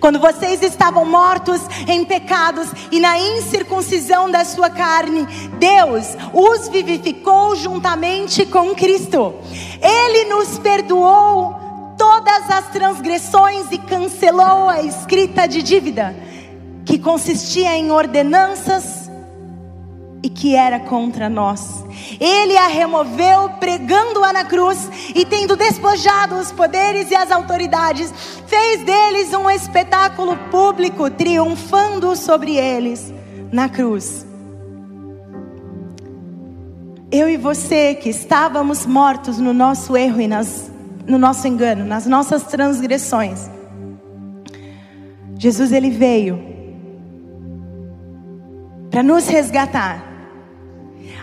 Quando 0.00 0.18
vocês 0.18 0.62
estavam 0.62 1.04
mortos 1.04 1.60
em 1.88 2.04
pecados 2.04 2.68
e 2.90 3.00
na 3.00 3.18
incircuncisão 3.18 4.30
da 4.30 4.44
sua 4.44 4.68
carne, 4.68 5.26
Deus 5.58 6.16
os 6.32 6.68
vivificou 6.68 7.56
juntamente 7.56 8.44
com 8.44 8.74
Cristo. 8.74 9.34
Ele 9.80 10.26
nos 10.26 10.58
perdoou 10.58 11.64
todas 11.96 12.50
as 12.50 12.70
transgressões 12.70 13.66
e 13.70 13.78
cancelou 13.78 14.68
a 14.68 14.82
escrita 14.82 15.46
de 15.46 15.62
dívida, 15.62 16.14
que 16.84 16.98
consistia 16.98 17.76
em 17.76 17.90
ordenanças 17.90 19.03
e 20.24 20.28
que 20.30 20.56
era 20.56 20.80
contra 20.80 21.28
nós. 21.28 21.84
Ele 22.18 22.56
a 22.56 22.66
removeu 22.66 23.50
pregando-a 23.60 24.32
na 24.32 24.42
cruz 24.46 24.88
e 25.14 25.22
tendo 25.22 25.54
despojado 25.54 26.36
os 26.36 26.50
poderes 26.50 27.10
e 27.10 27.14
as 27.14 27.30
autoridades, 27.30 28.10
fez 28.46 28.82
deles 28.84 29.34
um 29.34 29.50
espetáculo 29.50 30.34
público, 30.50 31.10
triunfando 31.10 32.16
sobre 32.16 32.56
eles 32.56 33.12
na 33.52 33.68
cruz. 33.68 34.26
Eu 37.12 37.28
e 37.28 37.36
você 37.36 37.94
que 37.94 38.08
estávamos 38.08 38.86
mortos 38.86 39.36
no 39.38 39.52
nosso 39.52 39.94
erro 39.94 40.22
e 40.22 40.26
nas, 40.26 40.72
no 41.06 41.18
nosso 41.18 41.46
engano, 41.46 41.84
nas 41.84 42.06
nossas 42.06 42.44
transgressões. 42.44 43.50
Jesus 45.38 45.70
ele 45.70 45.90
veio 45.90 46.42
para 48.90 49.02
nos 49.02 49.28
resgatar 49.28 50.13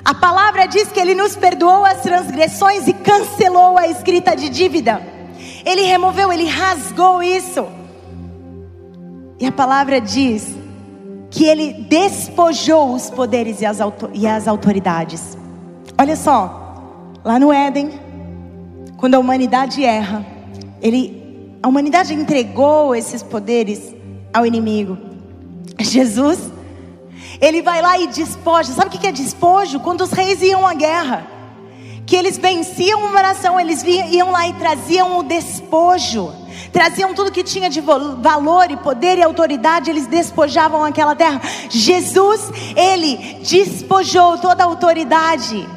a 0.04 0.14
palavra 0.14 0.68
diz 0.68 0.92
que 0.92 1.00
ele 1.00 1.14
nos 1.14 1.36
perdoou 1.36 1.86
as 1.86 2.02
transgressões 2.02 2.88
e 2.88 2.94
cancelou 2.94 3.78
a 3.78 3.88
escrita 3.88 4.36
de 4.36 4.50
dívida. 4.50 5.02
Ele 5.64 5.84
removeu, 5.84 6.32
ele 6.34 6.46
rasgou 6.46 7.22
isso. 7.22 7.68
E 9.40 9.46
a 9.46 9.52
palavra 9.52 10.02
diz 10.02 10.56
que 11.30 11.46
ele 11.46 11.74
despojou 11.88 12.94
os 12.94 13.10
poderes 13.10 13.62
e 13.62 13.66
as, 13.66 14.48
autoridades. 14.48 15.38
Olha 15.98 16.16
só, 16.16 17.14
lá 17.24 17.40
no 17.40 17.54
Éden, 17.54 17.92
quando 18.98 19.16
a 19.16 19.20
humanidade 19.20 19.84
erra, 19.84 20.26
ele, 20.82 21.56
a 21.62 21.68
humanidade 21.68 22.14
entregou 22.14 22.96
esses 22.96 23.24
poderes 23.24 23.96
ao 24.34 24.46
inimigo. 24.46 24.98
Jesus 25.80 26.52
ele 27.42 27.62
vai 27.64 27.82
lá 27.82 27.98
e 28.00 28.08
despoja. 28.08 28.72
Sabe 28.72 28.96
o 28.96 29.00
que 29.00 29.08
é 29.08 29.12
despojo? 29.12 29.80
Quando 29.80 30.02
os 30.02 30.12
reis 30.12 30.42
iam 30.44 30.66
à 30.66 30.74
guerra, 30.76 31.28
que 32.06 32.16
eles 32.16 32.38
venciam 32.38 33.02
uma 33.02 33.22
nação, 33.22 33.60
eles 33.60 33.84
iam 33.84 34.32
lá 34.32 34.48
e 34.48 34.54
traziam 34.54 35.18
o 35.18 35.24
despojo, 35.24 36.32
traziam 36.72 37.14
tudo 37.14 37.32
que 37.32 37.44
tinha 37.44 37.70
de 37.70 37.82
valor 37.82 38.70
e 38.70 38.78
poder 38.78 39.18
e 39.18 39.24
autoridade, 39.24 39.90
eles 39.90 40.06
despojavam 40.06 40.86
aquela 40.86 41.16
terra. 41.16 41.42
Jesus, 41.70 42.52
ele 42.76 43.40
despojou 43.42 44.38
toda 44.38 44.64
a 44.64 44.68
autoridade 44.68 45.68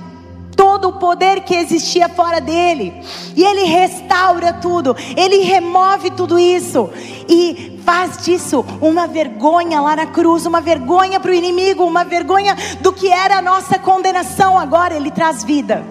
todo 0.74 0.88
o 0.88 0.92
poder 0.94 1.42
que 1.42 1.54
existia 1.54 2.08
fora 2.08 2.40
dele, 2.40 2.92
e 3.36 3.44
ele 3.44 3.64
restaura 3.64 4.52
tudo, 4.54 4.96
ele 5.16 5.38
remove 5.44 6.10
tudo 6.10 6.36
isso, 6.36 6.90
e 7.28 7.80
faz 7.84 8.24
disso 8.24 8.64
uma 8.80 9.06
vergonha 9.06 9.80
lá 9.80 9.94
na 9.94 10.06
cruz, 10.06 10.46
uma 10.46 10.60
vergonha 10.60 11.20
para 11.20 11.30
o 11.30 11.34
inimigo, 11.34 11.84
uma 11.84 12.04
vergonha 12.04 12.56
do 12.80 12.92
que 12.92 13.08
era 13.08 13.36
a 13.36 13.42
nossa 13.42 13.78
condenação. 13.78 14.58
Agora 14.58 14.94
Ele 14.94 15.10
traz 15.10 15.44
vida 15.44 15.84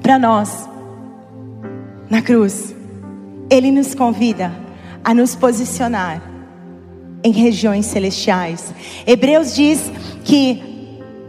para 0.00 0.18
nós 0.18 0.68
na 2.08 2.22
cruz. 2.22 2.74
Ele 3.50 3.70
nos 3.70 3.94
convida 3.94 4.52
a 5.04 5.12
nos 5.12 5.34
posicionar 5.34 6.22
em 7.24 7.32
regiões 7.32 7.86
celestiais. 7.86 8.72
Hebreus 9.06 9.54
diz 9.54 9.90
que 10.24 10.67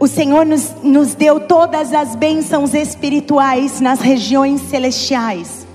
o 0.00 0.06
Senhor 0.06 0.46
nos, 0.46 0.74
nos 0.82 1.14
deu 1.14 1.38
todas 1.40 1.92
as 1.92 2.16
bênçãos 2.16 2.72
espirituais 2.72 3.80
nas 3.80 4.00
regiões 4.00 4.62
celestiais. 4.62 5.66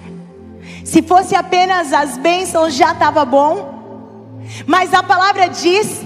Se 0.83 1.03
fosse 1.03 1.35
apenas 1.35 1.93
as 1.93 2.17
bênçãos 2.17 2.73
já 2.73 2.91
estava 2.91 3.23
bom, 3.23 3.75
mas 4.65 4.95
a 4.95 5.03
palavra 5.03 5.47
diz 5.47 6.01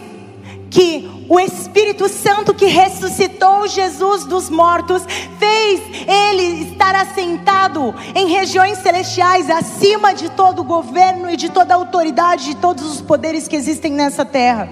que 0.69 1.25
o 1.29 1.39
Espírito 1.39 2.09
Santo 2.09 2.53
que 2.53 2.65
ressuscitou 2.65 3.65
Jesus 3.67 4.25
dos 4.25 4.49
mortos 4.49 5.03
fez 5.39 5.81
ele 6.05 6.71
estar 6.71 6.95
assentado 6.95 7.95
em 8.13 8.27
regiões 8.27 8.79
celestiais 8.79 9.49
acima 9.49 10.13
de 10.13 10.29
todo 10.31 10.59
o 10.59 10.65
governo 10.65 11.31
e 11.31 11.37
de 11.37 11.49
toda 11.49 11.73
a 11.73 11.77
autoridade 11.77 12.45
de 12.47 12.55
todos 12.57 12.83
os 12.83 12.99
poderes 12.99 13.47
que 13.47 13.55
existem 13.55 13.93
nessa 13.93 14.25
terra. 14.25 14.67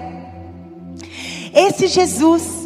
Esse 1.54 1.86
Jesus 1.86 2.57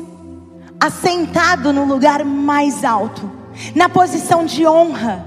assentado 0.82 1.72
no 1.72 1.84
lugar 1.84 2.24
mais 2.24 2.84
alto, 2.84 3.30
na 3.72 3.88
posição 3.88 4.44
de 4.44 4.66
honra, 4.66 5.24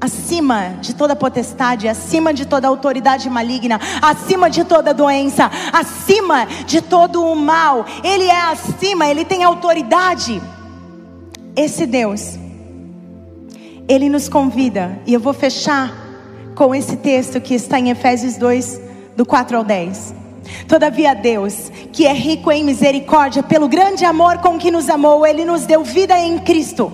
acima 0.00 0.74
de 0.80 0.92
toda 0.92 1.14
potestade, 1.14 1.86
acima 1.86 2.34
de 2.34 2.46
toda 2.46 2.66
autoridade 2.66 3.30
maligna, 3.30 3.80
acima 4.02 4.50
de 4.50 4.64
toda 4.64 4.92
doença, 4.92 5.48
acima 5.72 6.46
de 6.66 6.80
todo 6.80 7.22
o 7.22 7.36
mal. 7.36 7.86
Ele 8.02 8.24
é 8.24 8.40
acima, 8.40 9.06
ele 9.06 9.24
tem 9.24 9.44
autoridade. 9.44 10.42
Esse 11.54 11.86
Deus, 11.86 12.36
ele 13.86 14.08
nos 14.08 14.28
convida, 14.28 14.98
e 15.06 15.14
eu 15.14 15.20
vou 15.20 15.32
fechar 15.32 15.94
com 16.56 16.74
esse 16.74 16.96
texto 16.96 17.40
que 17.40 17.54
está 17.54 17.78
em 17.78 17.90
Efésios 17.90 18.36
2, 18.36 18.80
do 19.16 19.24
4 19.24 19.58
ao 19.58 19.62
10. 19.62 20.19
Todavia, 20.66 21.14
Deus, 21.14 21.70
que 21.92 22.06
é 22.06 22.12
rico 22.12 22.50
em 22.50 22.64
misericórdia, 22.64 23.42
pelo 23.42 23.68
grande 23.68 24.04
amor 24.04 24.38
com 24.38 24.58
que 24.58 24.70
nos 24.70 24.88
amou, 24.88 25.26
Ele 25.26 25.44
nos 25.44 25.66
deu 25.66 25.82
vida 25.82 26.18
em 26.18 26.38
Cristo 26.38 26.92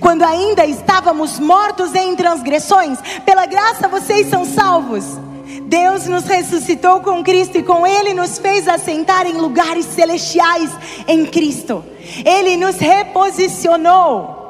quando 0.00 0.22
ainda 0.22 0.64
estávamos 0.64 1.38
mortos 1.38 1.94
em 1.94 2.14
transgressões, 2.14 2.98
pela 3.24 3.46
graça 3.46 3.88
vocês 3.88 4.28
são 4.28 4.44
salvos. 4.44 5.04
Deus 5.62 6.06
nos 6.06 6.24
ressuscitou 6.24 7.00
com 7.00 7.22
Cristo 7.22 7.58
e 7.58 7.62
com 7.62 7.86
Ele 7.86 8.12
nos 8.12 8.38
fez 8.38 8.68
assentar 8.68 9.26
em 9.26 9.34
lugares 9.34 9.86
celestiais 9.86 10.70
em 11.08 11.24
Cristo. 11.24 11.84
Ele 12.24 12.56
nos 12.56 12.76
reposicionou. 12.76 14.40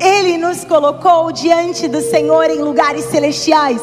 Ele 0.00 0.36
nos 0.36 0.64
colocou 0.64 1.32
diante 1.32 1.88
do 1.88 2.00
Senhor 2.02 2.50
em 2.50 2.58
lugares 2.58 3.04
celestiais. 3.06 3.80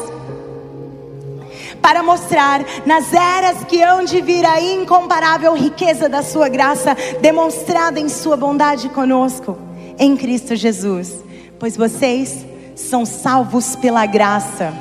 Para 1.84 2.02
mostrar 2.02 2.64
nas 2.86 3.12
eras 3.12 3.62
que 3.64 3.82
hão 3.82 4.02
de 4.06 4.22
vir 4.22 4.46
a 4.46 4.58
incomparável 4.58 5.52
riqueza 5.52 6.08
da 6.08 6.22
Sua 6.22 6.48
graça, 6.48 6.96
demonstrada 7.20 8.00
em 8.00 8.08
Sua 8.08 8.38
bondade 8.38 8.88
conosco 8.88 9.58
em 9.98 10.16
Cristo 10.16 10.56
Jesus, 10.56 11.22
pois 11.58 11.76
vocês 11.76 12.46
são 12.74 13.04
salvos 13.04 13.76
pela 13.76 14.06
graça. 14.06 14.72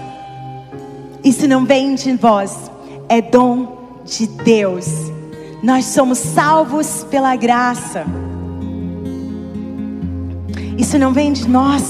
Isso 1.22 1.46
não 1.46 1.66
vem 1.66 1.94
de 1.94 2.14
vós, 2.14 2.72
é 3.10 3.22
dom 3.22 4.00
de 4.06 4.26
Deus. 4.26 4.88
Nós 5.62 5.84
somos 5.84 6.20
salvos 6.20 7.06
pela 7.12 7.36
graça. 7.36 8.06
Isso 10.78 10.98
não 10.98 11.12
vem 11.12 11.34
de 11.34 11.50
nós 11.50 11.84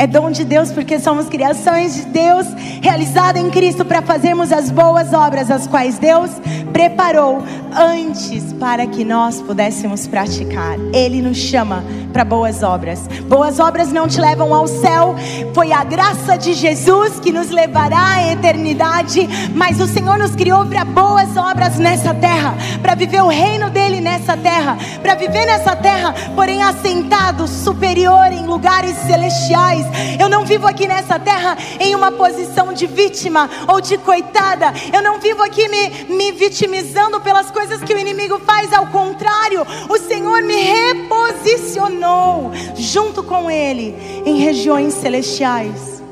é 0.00 0.06
dom 0.06 0.30
de 0.30 0.46
Deus 0.46 0.72
porque 0.72 0.98
somos 0.98 1.28
criações 1.28 1.94
de 1.94 2.06
Deus, 2.06 2.46
realizada 2.80 3.38
em 3.38 3.50
Cristo 3.50 3.84
para 3.84 4.00
fazermos 4.00 4.50
as 4.50 4.70
boas 4.70 5.12
obras, 5.12 5.50
as 5.50 5.66
quais 5.66 5.98
Deus 5.98 6.30
preparou 6.72 7.42
antes 7.70 8.50
para 8.54 8.86
que 8.86 9.04
nós 9.04 9.42
pudéssemos 9.42 10.06
praticar. 10.06 10.78
Ele 10.94 11.20
nos 11.20 11.36
chama 11.36 11.84
para 12.14 12.24
boas 12.24 12.62
obras. 12.62 13.06
Boas 13.28 13.60
obras 13.60 13.92
não 13.92 14.08
te 14.08 14.18
levam 14.18 14.54
ao 14.54 14.66
céu, 14.66 15.14
foi 15.52 15.70
a 15.70 15.84
graça 15.84 16.38
de 16.38 16.54
Jesus 16.54 17.20
que 17.20 17.30
nos 17.30 17.50
levará 17.50 18.14
à 18.14 18.32
eternidade, 18.32 19.28
mas 19.54 19.82
o 19.82 19.86
Senhor 19.86 20.18
nos 20.18 20.34
criou 20.34 20.64
para 20.64 20.82
boas 20.82 21.36
obras 21.36 21.78
nessa 21.78 22.14
terra, 22.14 22.56
para 22.80 22.94
viver 22.94 23.22
o 23.22 23.28
reino 23.28 23.68
dele 23.68 24.00
nessa 24.00 24.34
terra, 24.34 24.78
para 25.02 25.14
viver 25.14 25.44
nessa 25.44 25.76
terra, 25.76 26.14
porém 26.34 26.62
assentado 26.62 27.46
superior 27.46 28.32
em 28.32 28.46
lugares 28.46 28.96
celestiais 29.06 29.89
eu 30.18 30.28
não 30.28 30.44
vivo 30.44 30.66
aqui 30.66 30.86
nessa 30.86 31.18
terra 31.18 31.56
em 31.78 31.94
uma 31.94 32.12
posição 32.12 32.72
de 32.72 32.86
vítima 32.86 33.48
ou 33.68 33.80
de 33.80 33.98
coitada. 33.98 34.72
Eu 34.92 35.02
não 35.02 35.18
vivo 35.20 35.42
aqui 35.42 35.68
me, 35.68 35.88
me 36.08 36.32
vitimizando 36.32 37.20
pelas 37.20 37.50
coisas 37.50 37.82
que 37.82 37.94
o 37.94 37.98
inimigo 37.98 38.40
faz. 38.40 38.72
Ao 38.72 38.86
contrário, 38.86 39.66
o 39.88 39.98
Senhor 39.98 40.42
me 40.42 40.56
reposicionou 40.56 42.50
junto 42.76 43.22
com 43.22 43.50
Ele 43.50 43.94
em 44.24 44.36
regiões 44.38 44.94
celestiais. 44.94 46.02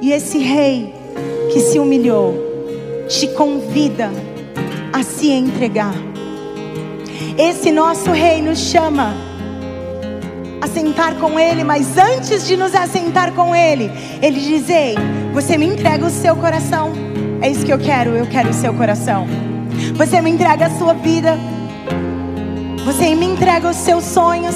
E 0.00 0.12
esse 0.12 0.38
Rei 0.38 0.94
que 1.52 1.60
se 1.60 1.78
humilhou 1.78 2.34
te 3.08 3.28
convida 3.28 4.10
a 4.92 5.02
se 5.02 5.30
entregar. 5.30 5.94
Esse 7.38 7.70
nosso 7.70 8.10
Rei 8.10 8.40
nos 8.40 8.58
chama 8.58 9.14
assentar 10.66 11.14
com 11.14 11.38
Ele, 11.38 11.64
mas 11.64 11.96
antes 11.96 12.46
de 12.46 12.56
nos 12.56 12.74
assentar 12.74 13.32
com 13.32 13.54
Ele, 13.54 13.90
Ele 14.20 14.40
diz: 14.40 14.68
Ei, 14.68 14.94
você 15.32 15.56
me 15.56 15.66
entrega 15.66 16.04
o 16.04 16.10
seu 16.10 16.36
coração. 16.36 16.92
É 17.40 17.50
isso 17.50 17.64
que 17.64 17.72
eu 17.72 17.78
quero, 17.78 18.10
eu 18.10 18.26
quero 18.26 18.50
o 18.50 18.54
seu 18.54 18.74
coração. 18.74 19.26
Você 19.94 20.20
me 20.20 20.30
entrega 20.30 20.66
a 20.66 20.70
sua 20.70 20.94
vida. 20.94 21.38
Você 22.84 23.14
me 23.14 23.26
entrega 23.26 23.68
os 23.68 23.76
seus 23.76 24.04
sonhos. 24.04 24.54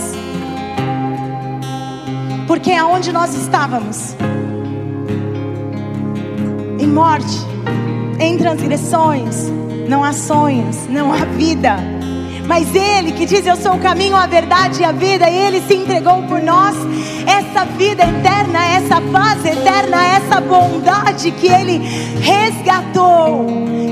Porque 2.46 2.72
aonde 2.72 3.12
nós 3.12 3.34
estávamos? 3.34 4.16
Em 6.78 6.86
morte, 6.86 7.38
em 8.18 8.36
transgressões, 8.36 9.48
não 9.88 10.02
há 10.02 10.12
sonhos, 10.12 10.88
não 10.88 11.12
há 11.12 11.24
vida. 11.36 11.76
Mas 12.50 12.74
Ele 12.74 13.12
que 13.12 13.24
diz: 13.24 13.46
Eu 13.46 13.54
sou 13.54 13.74
o 13.74 13.78
caminho, 13.78 14.16
a 14.16 14.26
verdade 14.26 14.82
e 14.82 14.84
a 14.84 14.90
vida, 14.90 15.30
Ele 15.30 15.60
se 15.60 15.72
entregou 15.72 16.20
por 16.24 16.42
nós. 16.42 16.74
Essa 17.24 17.64
vida 17.64 18.02
eterna, 18.02 18.66
essa 18.66 19.00
paz 19.00 19.44
eterna, 19.44 20.04
essa 20.04 20.40
bondade 20.40 21.30
que 21.30 21.46
Ele 21.46 21.78
resgatou, 22.20 23.46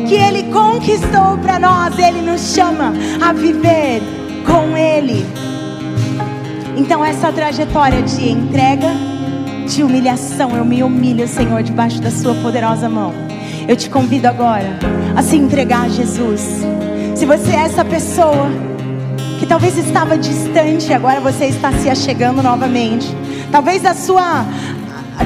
que 0.08 0.14
Ele 0.16 0.52
conquistou 0.52 1.38
para 1.40 1.60
nós, 1.60 1.96
Ele 2.00 2.20
nos 2.20 2.52
chama 2.52 2.92
a 3.24 3.32
viver 3.32 4.02
com 4.44 4.76
Ele. 4.76 5.24
Então, 6.76 7.04
essa 7.04 7.30
trajetória 7.30 8.02
de 8.02 8.28
entrega, 8.28 8.88
de 9.68 9.84
humilhação, 9.84 10.56
eu 10.56 10.64
me 10.64 10.82
humilho, 10.82 11.28
Senhor, 11.28 11.62
debaixo 11.62 12.00
da 12.00 12.10
Sua 12.10 12.34
poderosa 12.34 12.88
mão. 12.88 13.14
Eu 13.68 13.76
te 13.76 13.88
convido 13.88 14.26
agora 14.26 14.80
a 15.14 15.22
se 15.22 15.36
entregar 15.36 15.84
a 15.84 15.88
Jesus. 15.88 16.66
Você 17.28 17.50
é 17.50 17.56
essa 17.56 17.84
pessoa 17.84 18.48
que 19.38 19.44
talvez 19.44 19.76
estava 19.76 20.16
distante, 20.16 20.94
agora 20.94 21.20
você 21.20 21.44
está 21.44 21.70
se 21.72 21.90
achegando 21.90 22.42
novamente. 22.42 23.06
Talvez 23.52 23.84
a 23.84 23.92
sua 23.92 24.46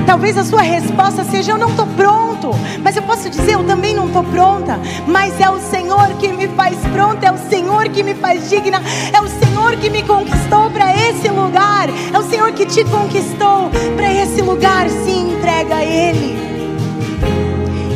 talvez 0.05 0.37
a 0.37 0.43
sua 0.43 0.63
resposta 0.63 1.23
seja 1.23 1.53
eu 1.53 1.59
não 1.59 1.69
estou 1.69 1.87
pronto, 1.87 2.51
mas 2.83 2.97
eu 2.97 3.05
posso 3.05 3.31
dizer 3.31 3.53
eu 3.53 3.63
também 3.63 3.95
não 3.95 4.09
estou 4.09 4.25
pronta, 4.25 4.81
mas 5.07 5.41
é 5.41 5.49
o 5.49 5.61
Senhor 5.61 6.09
que 6.19 6.27
me 6.27 6.49
faz 6.49 6.77
pronta, 6.93 7.25
é 7.25 7.31
o 7.31 7.39
Senhor 7.39 7.89
que 7.89 8.03
me 8.03 8.17
faz 8.17 8.51
digna, 8.51 8.83
é 9.13 9.21
o 9.21 9.29
Senhor 9.29 9.77
que 9.77 9.89
me 9.89 10.03
conquistou 10.03 10.71
para 10.71 10.93
esse 11.09 11.29
lugar, 11.29 11.89
é 12.13 12.19
o 12.19 12.25
Senhor 12.25 12.51
que 12.51 12.67
te 12.67 12.85
conquistou 12.85 13.71
para 13.95 14.13
esse 14.13 14.43
lugar, 14.43 14.91
se 14.91 15.11
entrega 15.13 15.77
a 15.77 15.85
Ele. 15.85 16.52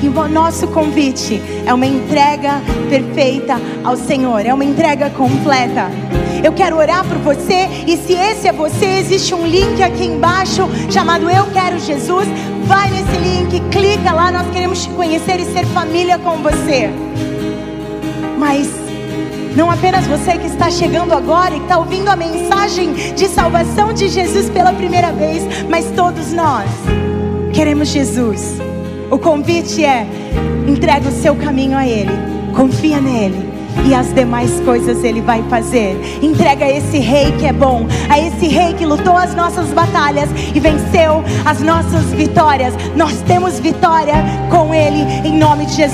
E 0.03 0.09
o 0.09 0.29
nosso 0.29 0.67
convite 0.69 1.41
é 1.65 1.73
uma 1.73 1.87
entrega 1.87 2.61
perfeita 2.89 3.61
ao 3.85 3.97
Senhor, 3.97 4.45
é 4.45 4.53
uma 4.53 4.65
entrega 4.65 5.11
completa. 5.11 5.91
Eu 6.45 6.53
quero 6.53 6.77
orar 6.77 7.05
por 7.05 7.19
você 7.19 7.69
e 7.87 7.97
se 7.97 8.13
esse 8.13 8.47
é 8.47 8.53
você, 8.53 8.87
existe 8.99 9.35
um 9.35 9.47
link 9.47 9.83
aqui 9.83 10.05
embaixo 10.05 10.69
chamado 10.91 11.29
Eu 11.29 11.47
Quero 11.47 11.79
Jesus. 11.79 12.29
Vai 12.67 12.91
nesse 12.91 13.17
link, 13.19 13.61
clica 13.71 14.13
lá, 14.13 14.31
nós 14.31 14.49
queremos 14.51 14.83
te 14.83 14.91
conhecer 14.91 15.41
e 15.41 15.45
ser 15.45 15.65
família 15.67 16.19
com 16.19 16.39
você. 16.39 16.91
Mas 18.39 18.69
não 19.57 19.71
apenas 19.71 20.07
você 20.07 20.37
que 20.37 20.47
está 20.47 20.71
chegando 20.71 21.15
agora 21.15 21.55
e 21.55 21.59
está 21.59 21.79
ouvindo 21.79 22.09
a 22.09 22.17
mensagem 22.17 22.93
de 23.15 23.27
salvação 23.27 23.93
de 23.93 24.09
Jesus 24.09 24.51
pela 24.51 24.73
primeira 24.73 25.11
vez, 25.13 25.43
mas 25.69 25.91
todos 25.93 26.33
nós 26.33 26.69
queremos 27.55 27.89
Jesus. 27.89 28.66
O 29.11 29.19
convite 29.19 29.85
é: 29.85 30.07
entrega 30.67 31.09
o 31.09 31.13
seu 31.13 31.35
caminho 31.37 31.77
a 31.77 31.87
Ele, 31.87 32.11
confia 32.55 33.01
nele. 33.01 33.57
E 33.85 33.95
as 33.95 34.13
demais 34.13 34.59
coisas 34.61 35.05
Ele 35.05 35.21
vai 35.21 35.43
fazer. 35.51 36.01
Entrega 36.23 36.65
a 36.65 36.71
esse 36.71 36.99
rei 36.99 37.31
que 37.33 37.47
é 37.47 37.53
bom, 37.53 37.87
a 38.09 38.19
esse 38.19 38.49
rei 38.49 38.73
que 38.75 38.87
lutou 38.87 39.17
as 39.17 39.35
nossas 39.35 39.69
batalhas 39.69 40.29
e 40.55 40.59
venceu 40.59 41.23
as 41.45 41.61
nossas 41.61 42.07
vitórias. 42.07 42.75
Nós 42.97 43.21
temos 43.23 43.61
vitória 43.61 44.15
com 44.51 44.75
Ele, 44.75 45.03
em 45.29 45.39
nome 45.39 45.67
de 45.67 45.75
Jesus. 45.75 45.87